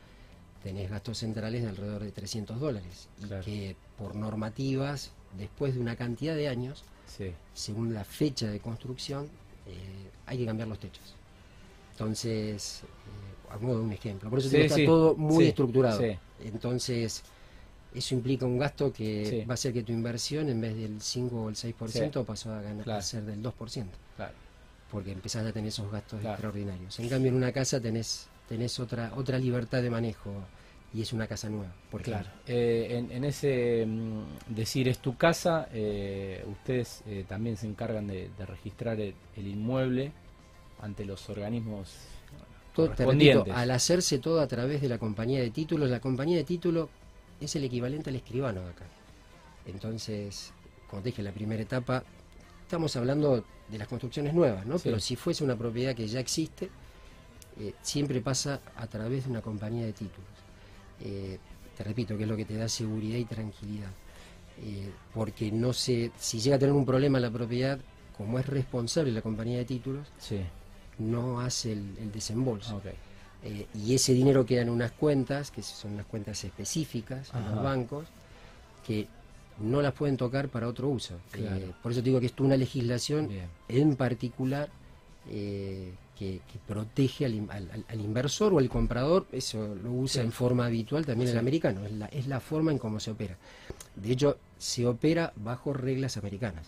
tenés 0.62 0.90
gastos 0.90 1.18
centrales 1.20 1.64
de 1.64 1.70
alrededor 1.70 2.04
de 2.04 2.12
300 2.12 2.60
dólares. 2.60 3.08
Y 3.24 3.28
que 3.46 3.76
por 3.98 4.14
normativas, 4.16 5.12
después 5.38 5.74
de 5.74 5.80
una 5.80 5.96
cantidad 5.96 6.36
de 6.36 6.48
años, 6.50 6.84
según 7.54 7.94
la 7.94 8.04
fecha 8.04 8.48
de 8.48 8.60
construcción, 8.60 9.26
eh, 9.66 10.10
hay 10.28 10.38
que 10.38 10.46
cambiar 10.46 10.68
los 10.68 10.80
techos. 10.80 11.16
Entonces, 11.92 12.84
eh, 12.84 13.54
a 13.54 13.58
modo 13.58 13.80
de 13.80 13.84
un 13.86 13.92
ejemplo, 13.92 14.30
por 14.30 14.40
eso 14.40 14.50
Sí, 14.50 14.58
está 14.58 14.76
sí, 14.76 14.86
todo 14.86 15.16
muy 15.16 15.44
sí, 15.44 15.50
estructurado. 15.50 16.02
Entonces, 16.44 17.24
eso 17.94 18.16
implica 18.16 18.46
un 18.46 18.58
gasto 18.58 18.92
que 18.92 19.46
va 19.48 19.54
a 19.54 19.56
hacer 19.56 19.74
que 19.74 19.84
tu 19.84 19.92
inversión, 19.92 20.50
en 20.50 20.62
vez 20.62 20.76
del 20.76 21.02
5 21.02 21.44
o 21.44 21.50
el 21.50 21.56
6%, 21.56 22.24
pasó 22.26 22.54
a, 22.54 22.62
ganar, 22.62 22.84
Claro. 22.84 23.00
a 23.00 23.02
ser 23.02 23.24
del 23.24 23.42
2%, 23.44 23.86
Claro. 24.16 24.34
porque 24.90 25.12
empezás 25.12 25.46
a 25.46 25.52
tener 25.52 25.68
esos 25.70 25.92
gastos 25.92 26.20
Claro. 26.22 26.34
extraordinarios. 26.36 27.00
En 27.00 27.10
cambio, 27.10 27.30
en 27.30 27.36
una 27.36 27.52
casa 27.52 27.80
tenés, 27.80 28.28
tenés 28.48 28.80
otra, 28.80 29.12
otra 29.16 29.38
libertad 29.38 29.82
de 29.82 29.90
manejo 29.90 30.32
y 30.94 31.02
es 31.02 31.14
una 31.14 31.28
casa 31.28 31.50
nueva, 31.50 31.74
por 31.90 32.02
Claro. 32.02 32.28
Eh, 32.48 32.88
en, 32.98 33.12
en 33.12 33.24
ese 33.26 33.86
mm, 33.86 34.54
decir 34.56 34.88
es 34.88 35.00
tu 35.00 35.16
casa, 35.18 35.68
eh, 35.74 36.44
ustedes 36.50 37.04
eh, 37.08 37.26
también 37.28 37.56
se 37.58 37.68
encargan 37.68 38.08
de, 38.08 38.30
de 38.38 38.46
registrar 38.46 39.00
el, 39.00 39.14
el 39.36 39.48
inmueble 39.48 40.12
ante 40.82 41.06
los 41.06 41.30
organismos 41.30 41.90
Todo- 42.74 42.88
repito, 42.96 43.46
al 43.54 43.72
hacerse 43.72 44.20
todo 44.20 44.40
a 44.42 44.48
través 44.48 44.82
de 44.82 44.88
la 44.90 44.98
compañía 44.98 45.40
de 45.42 45.50
títulos, 45.52 45.90
la 45.90 46.00
compañía 46.00 46.38
de 46.38 46.44
título 46.46 46.90
es 47.40 47.56
el 47.56 47.64
equivalente 47.66 48.10
al 48.10 48.16
escribano 48.16 48.62
de 48.62 48.70
acá. 48.70 48.86
Entonces, 49.66 50.54
como 50.90 51.02
te 51.02 51.10
dije, 51.10 51.22
la 51.22 51.32
primera 51.32 51.62
etapa, 51.62 52.04
estamos 52.62 52.96
hablando 52.96 53.44
de 53.70 53.78
las 53.78 53.88
construcciones 53.88 54.34
nuevas, 54.34 54.66
¿no? 54.66 54.78
Sí. 54.78 54.84
Pero 54.86 55.00
si 55.00 55.16
fuese 55.16 55.44
una 55.44 55.56
propiedad 55.56 55.94
que 55.96 56.08
ya 56.08 56.20
existe, 56.20 56.70
eh, 57.60 57.74
siempre 57.82 58.22
pasa 58.22 58.62
a 58.76 58.88
través 58.88 59.26
de 59.26 59.32
una 59.32 59.42
compañía 59.42 59.86
de 59.86 59.94
títulos. 59.94 60.30
Eh, 61.02 61.38
te 61.78 61.84
repito, 61.84 62.16
que 62.18 62.24
es 62.24 62.30
lo 62.30 62.38
que 62.38 62.46
te 62.46 62.56
da 62.56 62.68
seguridad 62.70 63.18
y 63.18 63.26
tranquilidad. 63.26 63.90
Eh, 64.64 64.90
porque 65.14 65.52
no 65.52 65.74
sé, 65.74 66.12
si 66.18 66.40
llega 66.40 66.56
a 66.56 66.60
tener 66.60 66.74
un 66.74 66.86
problema 66.86 67.20
la 67.20 67.32
propiedad, 67.32 67.80
como 68.18 68.40
es 68.40 68.46
responsable 68.48 69.12
la 69.12 69.22
compañía 69.22 69.58
de 69.58 69.66
títulos, 69.66 70.08
Sí, 70.20 70.40
no 71.02 71.40
hace 71.42 71.74
el, 71.74 71.98
el 72.00 72.12
desembolso. 72.12 72.78
ok. 72.78 72.86
Eh, 73.44 73.66
y 73.74 73.96
ese 73.96 74.14
dinero 74.14 74.46
queda 74.46 74.62
en 74.62 74.70
unas 74.70 74.92
cuentas, 74.92 75.50
que 75.50 75.64
son 75.64 75.94
unas 75.94 76.06
cuentas 76.06 76.44
específicas 76.44 77.32
en 77.34 77.44
los 77.50 77.64
bancos, 77.64 78.08
que 78.86 79.08
no 79.60 79.82
las 79.82 79.94
pueden 79.94 80.16
tocar 80.16 80.48
para 80.50 80.68
otro 80.68 80.90
uso. 80.90 81.16
Claro. 81.32 81.56
Eh, 81.56 81.72
por 81.82 81.92
eso 81.92 82.02
digo 82.04 82.20
que 82.20 82.28
esto 82.28 82.44
es 82.44 82.48
una 82.48 82.58
legislación 82.58 83.28
Bien. 83.30 83.48
en 83.68 83.96
particular 83.96 84.70
eh, 85.30 85.94
que, 86.18 86.40
que 86.52 86.60
protege 86.68 87.26
al, 87.26 87.34
in- 87.34 87.50
al- 87.52 87.70
al- 87.72 87.86
al 87.88 88.00
inversor 88.00 88.54
o 88.54 88.60
al 88.60 88.70
comprador, 88.70 89.26
eso 89.32 89.74
lo 89.84 89.92
usa 89.92 90.22
Sí. 90.22 90.26
en 90.28 90.32
forma 90.32 90.66
habitual 90.68 91.06
también 91.06 91.28
Sí. 91.30 91.34
el 91.34 91.40
americano, 91.40 91.84
es 91.86 91.92
la, 91.94 92.06
es 92.08 92.28
la 92.28 92.40
forma 92.40 92.72
en 92.72 92.78
cómo 92.78 93.00
se 93.00 93.10
opera. 93.12 93.38
De 93.96 94.12
hecho, 94.12 94.38
se 94.60 94.86
opera 94.86 95.34
bajo 95.36 95.74
reglas 95.74 96.18
americanas. 96.18 96.68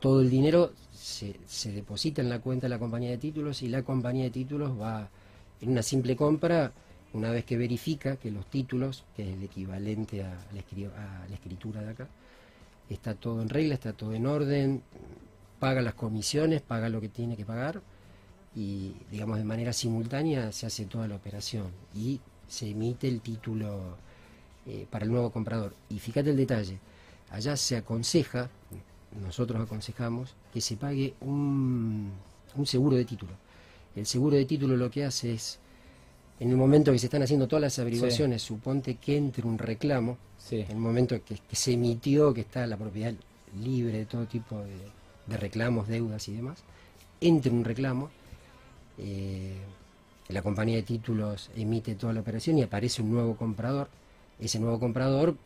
Todo 0.00 0.22
el 0.22 0.30
dinero 0.30 0.72
se, 0.94 1.34
deposita 1.70 2.22
en 2.22 2.30
la 2.30 2.40
cuenta 2.40 2.66
de 2.66 2.70
la 2.70 2.78
compañía 2.78 3.10
de 3.10 3.18
títulos 3.18 3.62
y 3.62 3.68
la 3.68 3.82
compañía 3.82 4.24
de 4.24 4.30
títulos 4.30 4.80
va 4.80 5.08
en 5.60 5.70
una 5.70 5.82
simple 5.82 6.16
compra, 6.16 6.72
una 7.12 7.30
vez 7.30 7.44
que 7.44 7.58
verifica 7.58 8.16
que 8.16 8.30
los 8.30 8.46
títulos, 8.46 9.04
que 9.14 9.28
es 9.28 9.36
el 9.36 9.42
equivalente 9.42 10.22
a 10.22 10.30
la, 10.54 10.60
escri- 10.60 10.90
a 10.90 11.26
la 11.28 11.34
escritura 11.34 11.82
de 11.82 11.90
acá, 11.90 12.08
está 12.88 13.14
todo 13.14 13.42
en 13.42 13.48
regla, 13.50 13.74
está 13.74 13.92
todo 13.92 14.14
en 14.14 14.26
orden, 14.26 14.82
paga 15.58 15.82
las 15.82 15.94
comisiones, 15.94 16.62
paga 16.62 16.88
lo 16.88 17.00
que 17.00 17.08
tiene 17.08 17.36
que 17.36 17.44
pagar 17.44 17.82
y, 18.56 18.94
digamos, 19.10 19.36
de 19.36 19.44
manera 19.44 19.72
simultánea 19.72 20.50
se 20.52 20.66
hace 20.66 20.86
toda 20.86 21.06
la 21.08 21.16
operación 21.16 21.66
y 21.94 22.20
se 22.48 22.70
emite 22.70 23.06
el 23.06 23.20
título 23.20 23.96
eh, 24.66 24.86
para 24.90 25.04
el 25.04 25.10
nuevo 25.10 25.30
comprador. 25.30 25.74
Y 25.90 25.98
fíjate 25.98 26.30
el 26.30 26.36
detalle, 26.36 26.78
allá 27.30 27.56
se 27.56 27.76
aconseja, 27.76 28.48
nosotros 29.22 29.60
aconsejamos, 29.60 30.34
que 30.52 30.60
se 30.60 30.76
pague 30.76 31.14
un, 31.20 32.10
un 32.56 32.66
seguro 32.66 32.96
de 32.96 33.04
título. 33.04 33.32
El 33.96 34.06
seguro 34.06 34.36
de 34.36 34.44
título 34.44 34.76
lo 34.76 34.90
que 34.90 35.04
hace 35.04 35.34
es, 35.34 35.58
en 36.38 36.50
el 36.50 36.56
momento 36.56 36.92
que 36.92 36.98
se 36.98 37.06
están 37.06 37.22
haciendo 37.22 37.48
todas 37.48 37.62
las 37.62 37.78
averiguaciones, 37.78 38.42
suponte 38.42 38.96
que 38.96 39.16
entre 39.16 39.46
un 39.46 39.58
reclamo, 39.58 40.16
Sí. 40.38 40.60
en 40.60 40.70
el 40.70 40.76
momento 40.78 41.22
que, 41.22 41.36
que 41.36 41.56
se 41.56 41.72
emitió, 41.72 42.32
que 42.32 42.40
está 42.42 42.66
la 42.66 42.76
propiedad 42.76 43.12
libre 43.62 43.98
de 43.98 44.06
todo 44.06 44.24
tipo 44.26 44.58
de, 44.58 44.76
de 45.26 45.36
reclamos, 45.36 45.86
deudas 45.88 46.26
y 46.28 46.32
demás, 46.34 46.58
entre 47.20 47.52
un 47.52 47.64
reclamo, 47.64 48.08
eh, 48.98 49.56
la 50.28 50.42
compañía 50.42 50.76
de 50.76 50.82
títulos 50.82 51.50
emite 51.56 51.94
toda 51.94 52.12
la 52.12 52.20
operación 52.20 52.56
y 52.58 52.62
aparece 52.62 53.02
un 53.02 53.10
nuevo 53.12 53.34
comprador. 53.36 53.88
Ese 54.38 54.58
nuevo 54.60 54.78
comprador 54.78 55.36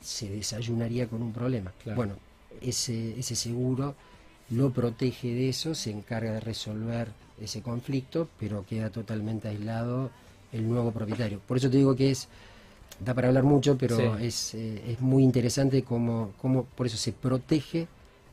se 0.00 0.28
desayunaría 0.30 1.06
con 1.06 1.22
un 1.22 1.32
problema. 1.32 1.72
Claro. 1.82 1.96
Bueno, 1.96 2.14
ese, 2.60 3.18
ese 3.18 3.34
seguro 3.36 3.94
lo 4.50 4.70
protege 4.70 5.28
de 5.34 5.48
eso, 5.48 5.74
se 5.74 5.90
encarga 5.90 6.32
de 6.32 6.40
resolver 6.40 7.08
ese 7.40 7.62
conflicto, 7.62 8.28
pero 8.38 8.64
queda 8.68 8.90
totalmente 8.90 9.48
aislado 9.48 10.10
el 10.52 10.68
nuevo 10.68 10.90
propietario. 10.92 11.40
Por 11.46 11.56
eso 11.56 11.70
te 11.70 11.78
digo 11.78 11.96
que 11.96 12.10
es, 12.10 12.28
da 13.00 13.14
para 13.14 13.28
hablar 13.28 13.44
mucho, 13.44 13.78
pero 13.78 13.96
Sí. 14.18 14.24
es, 14.26 14.54
eh, 14.54 14.82
es 14.92 15.00
muy 15.00 15.22
interesante 15.24 15.82
cómo, 15.82 16.32
cómo 16.40 16.64
por 16.64 16.86
eso 16.86 16.96
se 16.98 17.12
protege 17.12 17.86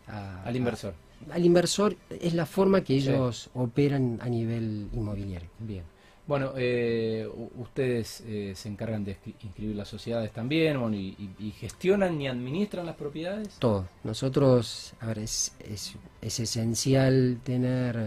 a- 0.08 0.44
Al 0.44 0.56
inversor. 0.56 0.94
a- 1.30 1.34
al 1.36 1.46
inversor, 1.46 1.96
es 2.10 2.34
la 2.34 2.46
forma 2.46 2.82
que 2.82 3.00
Sí. 3.00 3.08
ellos 3.10 3.50
operan 3.54 4.20
a 4.22 4.28
nivel 4.28 4.90
inmobiliario. 4.94 5.50
Bien. 5.60 5.84
Bueno, 6.30 6.52
eh, 6.56 7.28
ustedes 7.58 8.22
eh, 8.28 8.54
se 8.56 8.70
encargan 8.70 9.04
de 9.04 9.18
inscribir 9.42 9.76
las 9.76 9.88
sociedades 9.88 10.32
también 10.32 10.80
bueno, 10.80 10.96
y, 10.96 11.16
y- 11.18 11.48
y 11.48 11.52
gestionan 11.54 12.22
y 12.22 12.28
administran 12.28 12.86
las 12.86 12.96
propiedades. 12.96 13.56
Todo. 13.58 13.88
Nosotros, 14.04 14.94
a 15.00 15.08
ver, 15.08 15.18
es, 15.18 15.54
es, 15.60 15.96
es 16.22 16.40
esencial 16.40 17.40
tener 17.44 17.98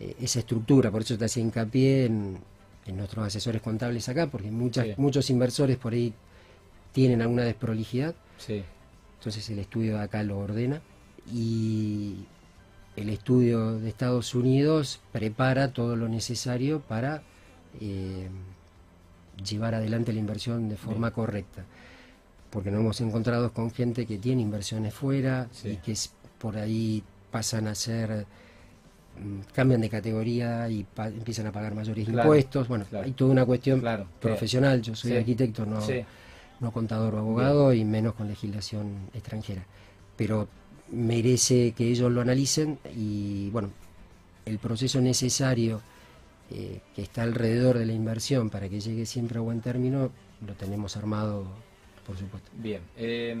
eh, 0.00 0.16
esa 0.20 0.40
estructura, 0.40 0.90
por 0.90 1.02
eso 1.02 1.16
te 1.16 1.26
hacía 1.26 1.44
hincapié 1.44 2.06
en, 2.06 2.38
en 2.84 2.96
nuestros 2.96 3.24
asesores 3.28 3.62
contables 3.62 4.08
acá, 4.08 4.26
porque 4.28 4.50
muchas, 4.50 4.84
Sí. 4.86 4.94
muchos 4.96 5.30
inversores 5.30 5.76
por 5.76 5.92
ahí 5.92 6.12
tienen 6.90 7.22
alguna 7.22 7.44
desprolijidad, 7.44 8.16
Sí. 8.38 8.64
entonces 9.18 9.48
el 9.50 9.60
estudio 9.60 9.98
de 9.98 10.02
acá 10.02 10.24
lo 10.24 10.36
ordena 10.40 10.82
y 11.32 12.24
el 12.96 13.08
estudio 13.10 13.78
de 13.78 13.88
Estados 13.88 14.34
Unidos 14.34 15.00
prepara 15.12 15.72
todo 15.72 15.96
lo 15.96 16.08
necesario 16.08 16.80
para 16.80 17.22
eh, 17.80 18.28
llevar 19.44 19.74
adelante 19.74 20.12
la 20.12 20.20
inversión 20.20 20.68
de 20.68 20.76
forma 20.76 21.08
Bien. 21.08 21.14
correcta. 21.14 21.64
Porque 22.50 22.70
nos 22.70 22.80
hemos 22.80 23.00
encontrado 23.00 23.52
con 23.52 23.70
gente 23.72 24.06
que 24.06 24.18
tiene 24.18 24.42
inversiones 24.42 24.94
fuera 24.94 25.48
Sí. 25.50 25.70
y 25.70 25.76
que 25.78 25.92
es- 25.92 26.12
por 26.38 26.56
ahí 26.56 27.02
pasan 27.32 27.66
a 27.66 27.74
ser, 27.74 28.26
mm, 29.18 29.40
cambian 29.52 29.80
de 29.80 29.88
categoría 29.90 30.68
y 30.68 30.84
pa- 30.84 31.08
empiezan 31.08 31.48
a 31.48 31.52
pagar 31.52 31.74
mayores 31.74 32.04
Claro, 32.06 32.22
impuestos. 32.28 32.68
Bueno, 32.68 32.84
claro. 32.88 33.06
hay 33.06 33.12
toda 33.12 33.32
una 33.32 33.44
cuestión 33.44 33.80
Claro. 33.80 34.06
profesional. 34.20 34.80
Yo 34.82 34.94
soy 34.94 35.10
Sí. 35.10 35.16
arquitecto, 35.16 35.66
no, 35.66 35.80
Sí. 35.80 36.04
no 36.60 36.70
contador 36.70 37.16
o 37.16 37.18
abogado 37.18 37.72
y 37.72 37.84
menos 37.84 38.14
con 38.14 38.28
legislación 38.28 39.10
extranjera. 39.14 39.64
Pero 40.16 40.46
merece 40.90 41.72
que 41.72 41.88
ellos 41.88 42.10
lo 42.12 42.20
analicen 42.20 42.78
y 42.94 43.50
bueno, 43.50 43.70
el 44.44 44.58
proceso 44.58 45.00
necesario 45.00 45.80
eh, 46.50 46.80
que 46.94 47.02
está 47.02 47.22
alrededor 47.22 47.78
de 47.78 47.86
la 47.86 47.92
inversión 47.92 48.50
para 48.50 48.68
que 48.68 48.80
llegue 48.80 49.06
siempre 49.06 49.38
a 49.38 49.40
buen 49.40 49.60
término 49.60 50.10
lo 50.46 50.54
tenemos 50.54 50.96
armado, 50.96 51.46
por 52.06 52.16
supuesto. 52.18 52.50
Bien. 52.54 52.82
Eh, 52.96 53.34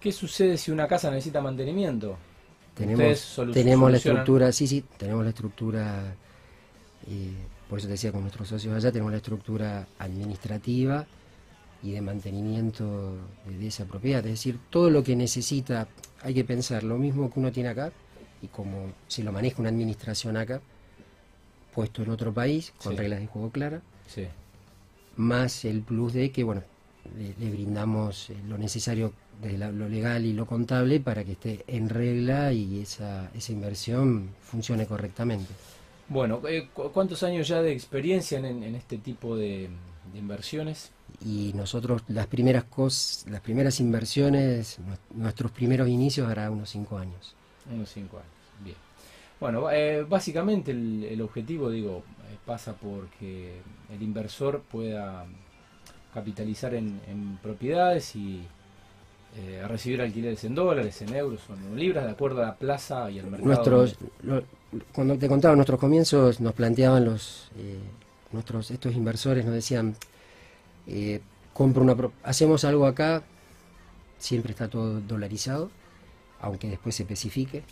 ¿Qué 0.00 0.12
sucede 0.12 0.56
si 0.56 0.70
una 0.70 0.86
casa 0.86 1.10
necesita 1.10 1.40
mantenimiento? 1.40 2.16
Tenemos, 2.74 3.40
tenemos 3.52 3.90
la 3.90 3.96
estructura, 3.96 4.52
sí, 4.52 4.68
sí, 4.68 4.84
tenemos 4.96 5.24
la 5.24 5.30
estructura, 5.30 6.14
eh, 7.08 7.32
por 7.68 7.80
eso 7.80 7.88
te 7.88 7.92
decía 7.92 8.12
con 8.12 8.20
nuestros 8.20 8.48
socios 8.48 8.74
allá, 8.74 8.92
tenemos 8.92 9.10
la 9.10 9.16
estructura 9.16 9.88
administrativa 9.98 11.04
y 11.82 11.92
de 11.92 12.00
mantenimiento 12.00 13.16
de, 13.46 13.66
esa 13.66 13.84
propiedad. 13.84 14.24
Es 14.26 14.32
decir, 14.32 14.58
todo 14.70 14.90
lo 14.90 15.02
que 15.04 15.14
necesita, 15.16 15.88
hay 16.22 16.34
que 16.34 16.44
pensar 16.44 16.82
lo 16.82 16.98
mismo 16.98 17.30
que 17.32 17.38
uno 17.40 17.52
tiene 17.52 17.68
acá 17.70 17.92
y 18.42 18.48
como 18.48 18.92
se 19.06 19.22
lo 19.22 19.32
maneja 19.32 19.60
una 19.60 19.68
administración 19.68 20.36
acá, 20.36 20.60
puesto 21.74 22.02
en 22.02 22.10
otro 22.10 22.32
país, 22.32 22.72
con 22.82 22.92
Sí. 22.92 22.98
reglas 22.98 23.20
de 23.20 23.26
juego 23.26 23.50
claras, 23.50 23.82
Sí. 24.06 24.26
más 25.16 25.64
el 25.64 25.82
plus 25.82 26.12
de 26.12 26.30
que, 26.30 26.44
bueno, 26.44 26.62
le, 27.16 27.34
le 27.44 27.50
brindamos 27.52 28.30
eh, 28.30 28.36
lo 28.48 28.58
necesario 28.58 29.12
desde 29.40 29.58
la- 29.58 29.70
lo 29.70 29.88
legal 29.88 30.26
y 30.26 30.32
lo 30.32 30.46
contable 30.46 30.98
para 31.00 31.22
que 31.24 31.32
esté 31.32 31.64
en 31.68 31.88
regla 31.88 32.52
y 32.52 32.80
esa, 32.80 33.30
esa 33.34 33.52
inversión 33.52 34.30
funcione 34.42 34.86
correctamente. 34.86 35.52
Bueno, 36.08 36.40
eh, 36.48 36.68
cu- 36.74 36.90
¿cuántos 36.90 37.22
años 37.22 37.46
ya 37.46 37.62
de 37.62 37.72
experiencia 37.72 38.38
en, 38.38 38.62
en 38.62 38.74
este 38.74 38.98
tipo 38.98 39.36
de, 39.36 39.68
de 40.12 40.18
inversiones? 40.18 40.90
Y 41.24 41.52
nosotros 41.54 42.02
las 42.08 42.26
primeras 42.26 42.64
cosas, 42.64 43.24
las 43.30 43.40
primeras 43.40 43.80
inversiones, 43.80 44.78
nues- 44.80 44.98
nuestros 45.14 45.50
primeros 45.50 45.88
inicios 45.88 46.28
hará 46.28 46.50
unos 46.50 46.70
cinco 46.70 46.98
años. 46.98 47.34
Unos 47.72 47.90
cinco 47.90 48.18
años. 48.18 48.28
Bien. 48.64 48.76
Bueno, 49.40 49.70
eh, 49.70 50.04
básicamente 50.08 50.70
el, 50.72 51.04
el 51.04 51.20
objetivo, 51.22 51.70
digo, 51.70 52.02
eh, 52.30 52.36
pasa 52.44 52.74
porque 52.74 53.60
el 53.92 54.02
inversor 54.02 54.62
pueda 54.62 55.24
capitalizar 56.12 56.74
en, 56.74 57.00
en 57.08 57.38
propiedades 57.42 58.16
y 58.16 58.42
eh, 59.36 59.62
recibir 59.68 60.00
alquileres 60.00 60.42
en 60.44 60.54
dólares, 60.54 61.00
en 61.02 61.14
euros 61.14 61.40
o 61.50 61.54
en 61.54 61.78
libras, 61.78 62.04
de 62.04 62.10
acuerdo 62.12 62.42
a 62.42 62.46
la 62.46 62.54
plaza 62.56 63.10
y 63.10 63.18
al 63.18 63.26
mercado. 63.26 63.46
Nuestros, 63.46 63.96
lo- 64.22 64.42
cuando 64.92 65.16
te 65.16 65.28
contaba 65.28 65.54
nuestros 65.54 65.78
comienzos, 65.78 66.40
nos 66.40 66.52
planteaban 66.54 67.04
los 67.04 67.50
eh, 67.56 67.78
nuestros 68.32 68.70
estos 68.70 68.94
inversores 68.94 69.44
nos 69.44 69.54
decían 69.54 69.96
eh, 70.86 71.20
compro 71.52 71.82
una 71.82 71.96
hacemos 72.22 72.64
algo 72.64 72.86
acá, 72.86 73.22
siempre 74.18 74.52
está 74.52 74.68
todo 74.68 75.00
dolarizado, 75.00 75.70
aunque 76.40 76.68
después 76.68 76.94
se 76.94 77.02
especifique, 77.02 77.62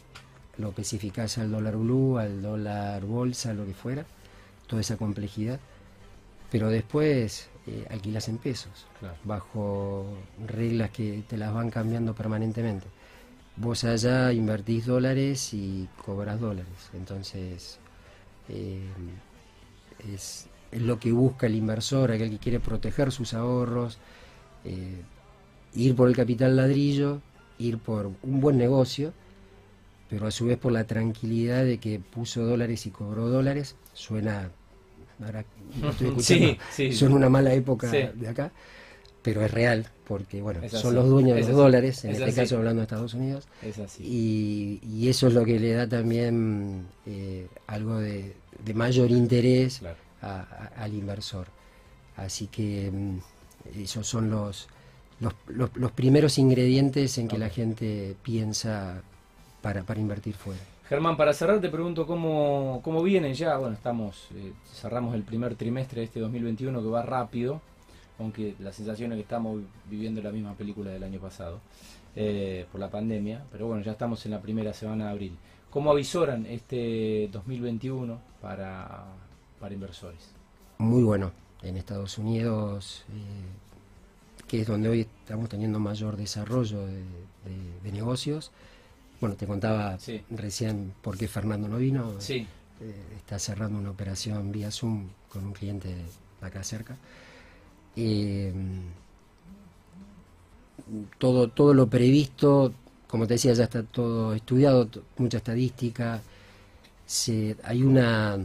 lo 0.59 0.71
especificás 0.71 1.38
al 1.38 1.51
dólar 1.51 1.77
blue, 1.77 2.19
al 2.19 2.42
dólar 2.42 3.05
bolsa, 3.05 3.55
lo 3.55 3.64
que 3.64 3.75
fuera, 3.75 4.05
toda 4.66 4.81
esa 4.81 4.97
complejidad, 4.97 5.61
pero 6.51 6.69
después 6.69 7.49
eh, 7.66 7.87
alquilas 7.90 8.29
en 8.29 8.38
pesos 8.38 8.87
Claro. 9.01 9.16
bajo 9.25 10.07
reglas 10.47 10.90
que 10.90 11.23
te 11.29 11.37
las 11.37 11.53
van 11.53 11.71
cambiando 11.71 12.14
permanentemente. 12.14 12.87
Vos 13.57 13.85
allá 13.85 14.33
invertís 14.33 14.85
dólares 14.87 15.55
y 15.55 15.88
cobras 16.05 16.38
dólares. 16.40 16.90
Entonces, 16.92 17.79
eh, 18.49 18.81
es, 20.14 20.49
lo 20.73 20.99
que 20.99 21.12
busca 21.12 21.47
el 21.47 21.55
inversor, 21.55 22.11
aquel 22.12 22.31
que 22.31 22.38
quiere 22.38 22.61
proteger 22.61 23.12
sus 23.12 23.35
ahorros, 23.35 23.99
eh, 24.64 25.03
ir 25.75 25.95
por 25.97 26.09
el 26.09 26.16
capital 26.16 26.57
ladrillo, 26.57 27.21
ir 27.59 27.79
por 27.79 28.07
un 28.23 28.40
buen 28.40 28.59
negocio, 28.59 29.12
pero 30.09 30.27
a 30.27 30.31
su 30.31 30.47
vez 30.47 30.59
por 30.59 30.73
la 30.73 30.85
tranquilidad 30.85 31.64
de 31.64 31.79
que 31.79 31.99
puso 32.01 32.45
dólares 32.45 32.87
y 32.87 32.90
cobró 32.90 33.29
dólares. 33.29 33.77
Suena, 33.92 34.51
ahora 35.25 35.45
lo 35.81 35.90
estoy 35.90 36.09
escuchando, 36.09 36.57
Sí, 36.69 36.92
sí. 36.92 36.92
son 36.92 37.12
una 37.12 37.29
mala 37.29 37.53
época 37.55 37.90
Sí. 37.90 37.99
de 38.14 38.29
acá, 38.29 38.53
pero 39.23 39.42
es 39.45 39.51
real, 39.51 39.87
porque 40.05 40.40
bueno, 40.42 40.61
Es 40.62 40.75
son 40.75 40.95
así, 40.95 40.95
los 40.95 41.09
dueños 41.09 41.37
de 41.37 41.42
los 41.42 41.53
dólares, 41.53 42.05
en 42.05 42.12
es 42.12 42.19
este 42.19 42.31
así. 42.31 42.40
caso 42.42 42.57
hablando 42.59 42.81
de 42.81 42.85
Estados 42.85 43.14
Unidos, 43.14 43.49
Es 43.62 43.79
así. 43.79 44.05
y, 44.05 44.81
y 44.87 45.09
eso 45.09 45.27
es 45.29 45.35
lo 45.35 45.45
que 45.45 45.59
le 45.61 45.73
da 45.73 45.88
también 45.88 46.87
eh, 47.07 47.49
algo 47.66 47.99
de, 47.99 48.37
de 48.64 48.75
mayor 48.75 49.11
interés 49.11 49.79
Claro. 49.81 49.97
a- 50.23 50.40
a- 50.77 50.83
al 50.83 50.95
inversor. 50.95 51.47
Así 52.16 52.47
que 52.47 52.90
mm, 52.90 53.19
esos 53.83 54.07
son 54.07 54.31
los, 54.31 54.69
los, 55.49 55.92
primeros 55.92 56.38
ingredientes 56.38 57.19
en 57.19 57.29
que 57.29 57.38
la 57.38 57.49
gente 57.49 58.16
piensa 58.23 59.03
para, 59.62 59.83
para 59.83 60.01
invertir 60.01 60.35
fuera. 60.35 60.61
Germán, 60.88 61.16
para 61.16 61.33
cerrar 61.35 61.61
te 61.61 61.69
pregunto 61.69 62.07
cómo, 62.07 62.81
cómo 62.85 63.03
vienen 63.03 63.35
ya, 63.35 63.57
bueno, 63.59 63.75
estamos, 63.75 64.29
eh, 64.35 64.53
cerramos 64.73 65.14
el 65.16 65.23
primer 65.25 65.57
trimestre 65.57 66.01
de 66.01 66.05
este 66.07 66.21
2021 66.21 66.81
que 66.81 66.88
va 66.88 67.03
rápido, 67.03 67.61
aunque 68.21 68.55
la 68.61 68.73
sensación 68.73 69.12
es 69.12 69.16
que 69.16 69.23
estamos 69.23 69.61
viviendo 69.90 70.23
la 70.23 70.31
misma 70.31 70.55
película 70.55 70.90
del 70.92 71.03
año 71.03 71.19
pasado 71.21 71.61
eh, 72.14 72.66
por 72.71 72.81
la 72.81 72.88
pandemia, 72.88 73.42
pero 73.51 73.66
bueno, 73.66 73.83
ya 73.83 73.92
estamos 73.92 74.25
en 74.27 74.31
la 74.33 74.40
primera 74.40 74.73
semana 74.73 75.07
de 75.07 75.11
abril. 75.11 75.37
¿Cómo 75.70 75.90
avisoran 75.90 76.46
este 76.46 77.29
2021 77.33 78.18
para, 78.40 79.05
para 79.61 79.74
inversores? 79.74 80.31
Muy 80.79 81.02
bueno. 81.02 81.33
En 81.62 81.76
Estados 81.76 82.18
Unidos, 82.18 83.05
eh, 83.09 84.46
que 84.46 84.61
es 84.61 84.66
donde 84.66 84.88
hoy 84.88 85.00
estamos 85.00 85.48
teniendo 85.48 85.79
mayor 85.79 86.16
desarrollo 86.16 86.87
de, 86.87 87.05
negocios. 87.92 88.50
Bueno, 89.20 89.37
te 89.37 89.46
contaba 89.46 89.96
recién 90.31 90.92
por 91.00 91.16
qué 91.16 91.29
Fernando 91.29 91.68
no 91.68 91.79
vino. 91.79 92.20
Sí. 92.20 92.46
Eh, 92.81 93.02
está 93.16 93.38
cerrando 93.38 93.79
una 93.79 93.90
operación 93.90 94.52
vía 94.52 94.70
Zoom 94.70 95.09
con 95.31 95.46
un 95.46 95.52
cliente 95.52 95.94
acá 96.42 96.62
cerca. 96.62 96.96
Eh, 97.94 98.52
todo, 101.18 101.48
todo 101.48 101.72
lo 101.72 101.88
previsto, 101.88 102.72
como 103.09 103.27
te 103.27 103.35
decía, 103.35 103.53
ya 103.53 103.64
está 103.64 103.83
todo 103.83 104.35
estudiado, 104.35 104.88
mucha 105.19 105.38
estadística. 105.38 106.21
Se, 107.07 107.57
hay 107.62 107.83
una, 107.83 108.38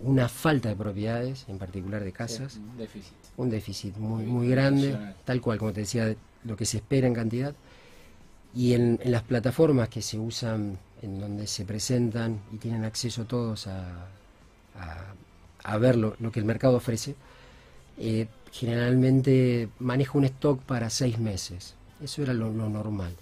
una 0.00 0.28
falta 0.28 0.68
de 0.68 0.76
propiedades, 0.76 1.44
en 1.48 1.58
particular 1.58 2.02
de 2.04 2.12
casas. 2.12 2.56
un 2.56 2.76
déficit. 2.76 3.12
Un 3.36 3.50
déficit 3.50 3.96
muy, 3.96 4.24
muy 4.24 4.48
grande, 4.48 4.96
tal 5.24 5.40
cual, 5.40 5.58
como 5.58 5.72
te 5.72 5.80
decía, 5.80 6.14
lo 6.44 6.56
que 6.56 6.66
se 6.66 6.78
espera 6.78 7.06
en 7.06 7.14
cantidad. 7.14 7.54
Y 8.54 8.74
en, 8.74 9.00
las 9.04 9.22
plataformas 9.22 9.88
que 9.88 10.02
se 10.02 10.18
usan, 10.18 10.78
en 11.00 11.18
donde 11.18 11.46
se 11.46 11.64
presentan 11.64 12.40
y 12.52 12.58
tienen 12.58 12.84
acceso 12.84 13.24
todos 13.24 13.66
a, 13.66 14.08
a, 15.62 15.78
ver 15.78 15.96
lo, 15.96 16.14
que 16.30 16.40
el 16.40 16.44
mercado 16.44 16.76
ofrece, 16.76 17.14
eh, 17.96 18.26
generalmente 18.50 19.70
maneja 19.78 20.18
un 20.18 20.24
stock 20.24 20.60
para 20.62 20.90
seis 20.90 21.18
meses. 21.18 21.74
Eso 22.02 22.22
era 22.22 22.34
lo, 22.34 22.50
normal. 22.50 23.14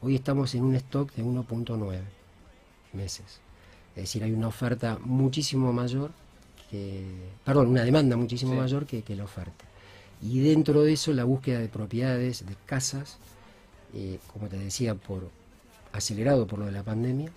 Hoy 0.00 0.14
estamos 0.14 0.54
en 0.54 0.62
un 0.62 0.76
stock 0.76 1.12
de 1.14 1.24
1.9 1.24 1.98
meses. 2.92 3.40
Es 3.96 4.02
decir, 4.02 4.22
hay 4.22 4.30
una 4.30 4.46
oferta 4.46 4.96
muchísimo 5.02 5.72
mayor 5.72 6.12
que, 6.70 7.04
perdón, 7.44 7.68
una 7.68 7.82
demanda 7.82 8.16
muchísimo 8.16 8.54
mayor 8.54 8.86
que, 8.86 9.02
la 9.16 9.24
oferta. 9.24 9.64
Y 10.22 10.38
dentro 10.38 10.82
de 10.82 10.92
eso 10.92 11.12
la 11.12 11.24
búsqueda 11.24 11.58
de 11.58 11.68
propiedades, 11.68 12.46
de 12.46 12.54
casas, 12.64 13.18
eh, 13.92 14.20
como 14.32 14.46
te 14.48 14.56
decía, 14.56 14.94
por 14.94 15.30
acelerado 15.92 16.46
por 16.46 16.60
lo 16.60 16.66
de 16.66 16.72
la 16.72 16.84
pandemia 16.84 17.32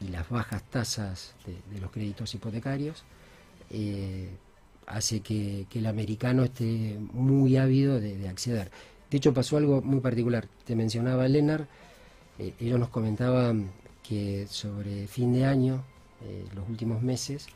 y 0.00 0.08
las 0.08 0.28
bajas 0.28 0.62
tasas 0.64 1.34
de, 1.46 1.80
los 1.80 1.90
créditos 1.90 2.34
hipotecarios, 2.34 3.04
eh, 3.70 4.28
hace 4.86 5.20
que, 5.20 5.66
el 5.72 5.86
americano 5.86 6.44
esté 6.44 6.98
muy 7.14 7.56
ávido 7.56 8.00
de, 8.00 8.28
acceder. 8.28 8.70
De 9.10 9.16
hecho, 9.16 9.32
pasó 9.32 9.56
algo 9.56 9.80
muy 9.80 10.00
particular. 10.00 10.46
Te 10.66 10.76
mencionaba 10.76 11.26
Lennart, 11.26 11.66
eh, 12.42 12.54
ellos 12.60 12.78
nos 12.78 12.88
comentaban 12.88 13.70
que 14.02 14.46
sobre 14.48 15.06
fin 15.06 15.32
de 15.32 15.44
año, 15.44 15.84
eh, 16.24 16.44
los 16.54 16.68
últimos 16.68 17.02
meses, 17.02 17.46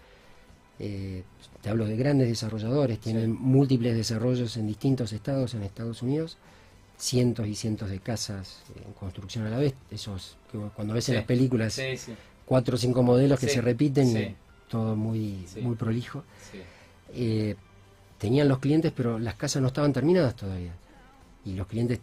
eh, 0.79 1.23
te 1.63 1.71
hablo 1.71 1.87
de 1.87 1.97
grandes 1.97 2.29
desarrolladores, 2.29 2.99
tienen 3.01 3.33
múltiples 3.33 3.97
desarrollos 3.97 4.57
en 4.57 4.67
distintos 4.67 5.13
estados 5.13 5.55
en 5.55 5.63
Estados 5.63 6.03
Unidos, 6.03 6.37
cientos 6.99 7.47
y 7.47 7.55
cientos 7.55 7.91
de 7.91 7.99
casas 8.01 8.63
en 8.75 8.93
construcción 8.93 9.47
a 9.47 9.51
la 9.51 9.59
vez, 9.59 9.75
esos 9.91 10.37
que 10.51 10.59
cuando 10.75 10.95
ves 10.95 11.09
en 11.09 11.17
las 11.17 11.25
películas, 11.25 11.81
cuatro 12.45 12.77
o 12.77 12.79
cinco 12.79 13.03
modelos 13.03 13.41
que 13.41 13.49
se 13.49 13.61
repiten, 13.61 14.37
todo 14.69 14.97
muy, 14.97 15.47
muy 15.63 15.77
prolijo. 15.77 16.25
Eh, 17.13 17.57
tenían 18.19 18.49
los 18.49 18.59
clientes, 18.59 18.93
pero 18.95 19.19
las 19.19 19.35
casas 19.35 19.63
no 19.63 19.69
estaban 19.69 19.93
terminadas 19.93 20.37
todavía. 20.37 20.73
Y 21.45 21.55
los 21.55 21.67
clientes 21.67 22.01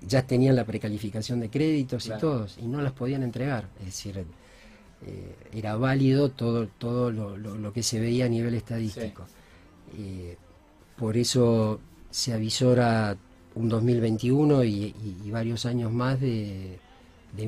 ya 0.00 0.26
tenían 0.26 0.56
la 0.56 0.64
precalificación 0.64 1.40
de 1.40 1.50
créditos 1.50 2.06
y 2.06 2.10
todos, 2.18 2.58
y 2.58 2.66
no 2.66 2.80
las 2.80 2.92
podían 2.92 3.22
entregar. 3.22 3.68
Es 3.80 3.86
decir, 3.86 4.18
eh, 4.18 5.36
era 5.52 5.76
válido 5.76 6.30
todo, 6.30 6.66
todo 6.66 7.10
lo, 7.10 7.72
que 7.72 7.82
se 7.82 8.00
veía 8.00 8.26
a 8.26 8.28
nivel 8.28 8.54
estadístico. 8.54 9.24
Eh, 9.96 10.36
por 10.96 11.16
eso 11.16 11.80
se 12.10 12.32
avisora 12.32 13.16
un 13.54 13.68
2021 13.68 14.64
y, 14.64 14.94
varios 15.30 15.66
años 15.66 15.92
más 15.92 16.20
de, 16.20 16.78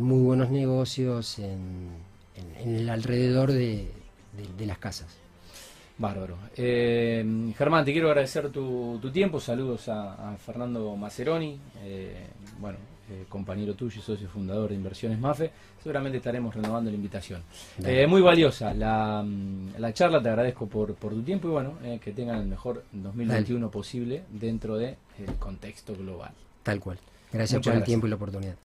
muy 0.00 0.22
buenos 0.22 0.50
negocios 0.50 1.38
en, 1.38 1.90
el 2.64 2.88
alrededor 2.88 3.52
de 3.52 3.90
las 4.66 4.78
casas. 4.78 5.21
Bárbaro. 6.02 6.36
Eh, 6.56 7.52
Germán, 7.56 7.84
te 7.84 7.92
quiero 7.92 8.08
agradecer 8.08 8.50
tu, 8.50 8.98
tiempo. 9.12 9.40
Saludos 9.40 9.88
a, 9.88 10.36
Fernando 10.44 10.96
Maceroni, 10.96 11.58
eh, 11.84 12.26
bueno, 12.58 12.78
eh, 13.08 13.24
compañero 13.28 13.74
tuyo 13.74 14.00
y 14.00 14.02
socio 14.02 14.28
fundador 14.28 14.70
de 14.70 14.74
Inversiones 14.74 15.20
MAFE. 15.20 15.52
Seguramente 15.80 16.18
estaremos 16.18 16.54
renovando 16.54 16.90
la 16.90 16.96
invitación. 16.96 17.42
muy 18.08 18.20
valiosa 18.20 18.74
la, 18.74 19.24
charla, 19.92 20.20
te 20.20 20.28
agradezco 20.28 20.66
por, 20.66 20.94
tu 20.94 21.22
tiempo 21.22 21.48
y 21.48 21.50
bueno, 21.52 21.78
que 22.02 22.12
tengan 22.12 22.40
el 22.40 22.46
mejor 22.46 22.84
2021 22.92 23.70
posible 23.70 24.24
dentro 24.28 24.76
del 24.76 24.96
contexto 25.38 25.94
global. 25.94 26.32
Tal 26.64 26.80
cual. 26.80 26.98
Gracias 27.32 27.62
por 27.62 27.74
el 27.74 27.84
tiempo 27.84 28.08
y 28.08 28.10
la 28.10 28.16
oportunidad. 28.16 28.56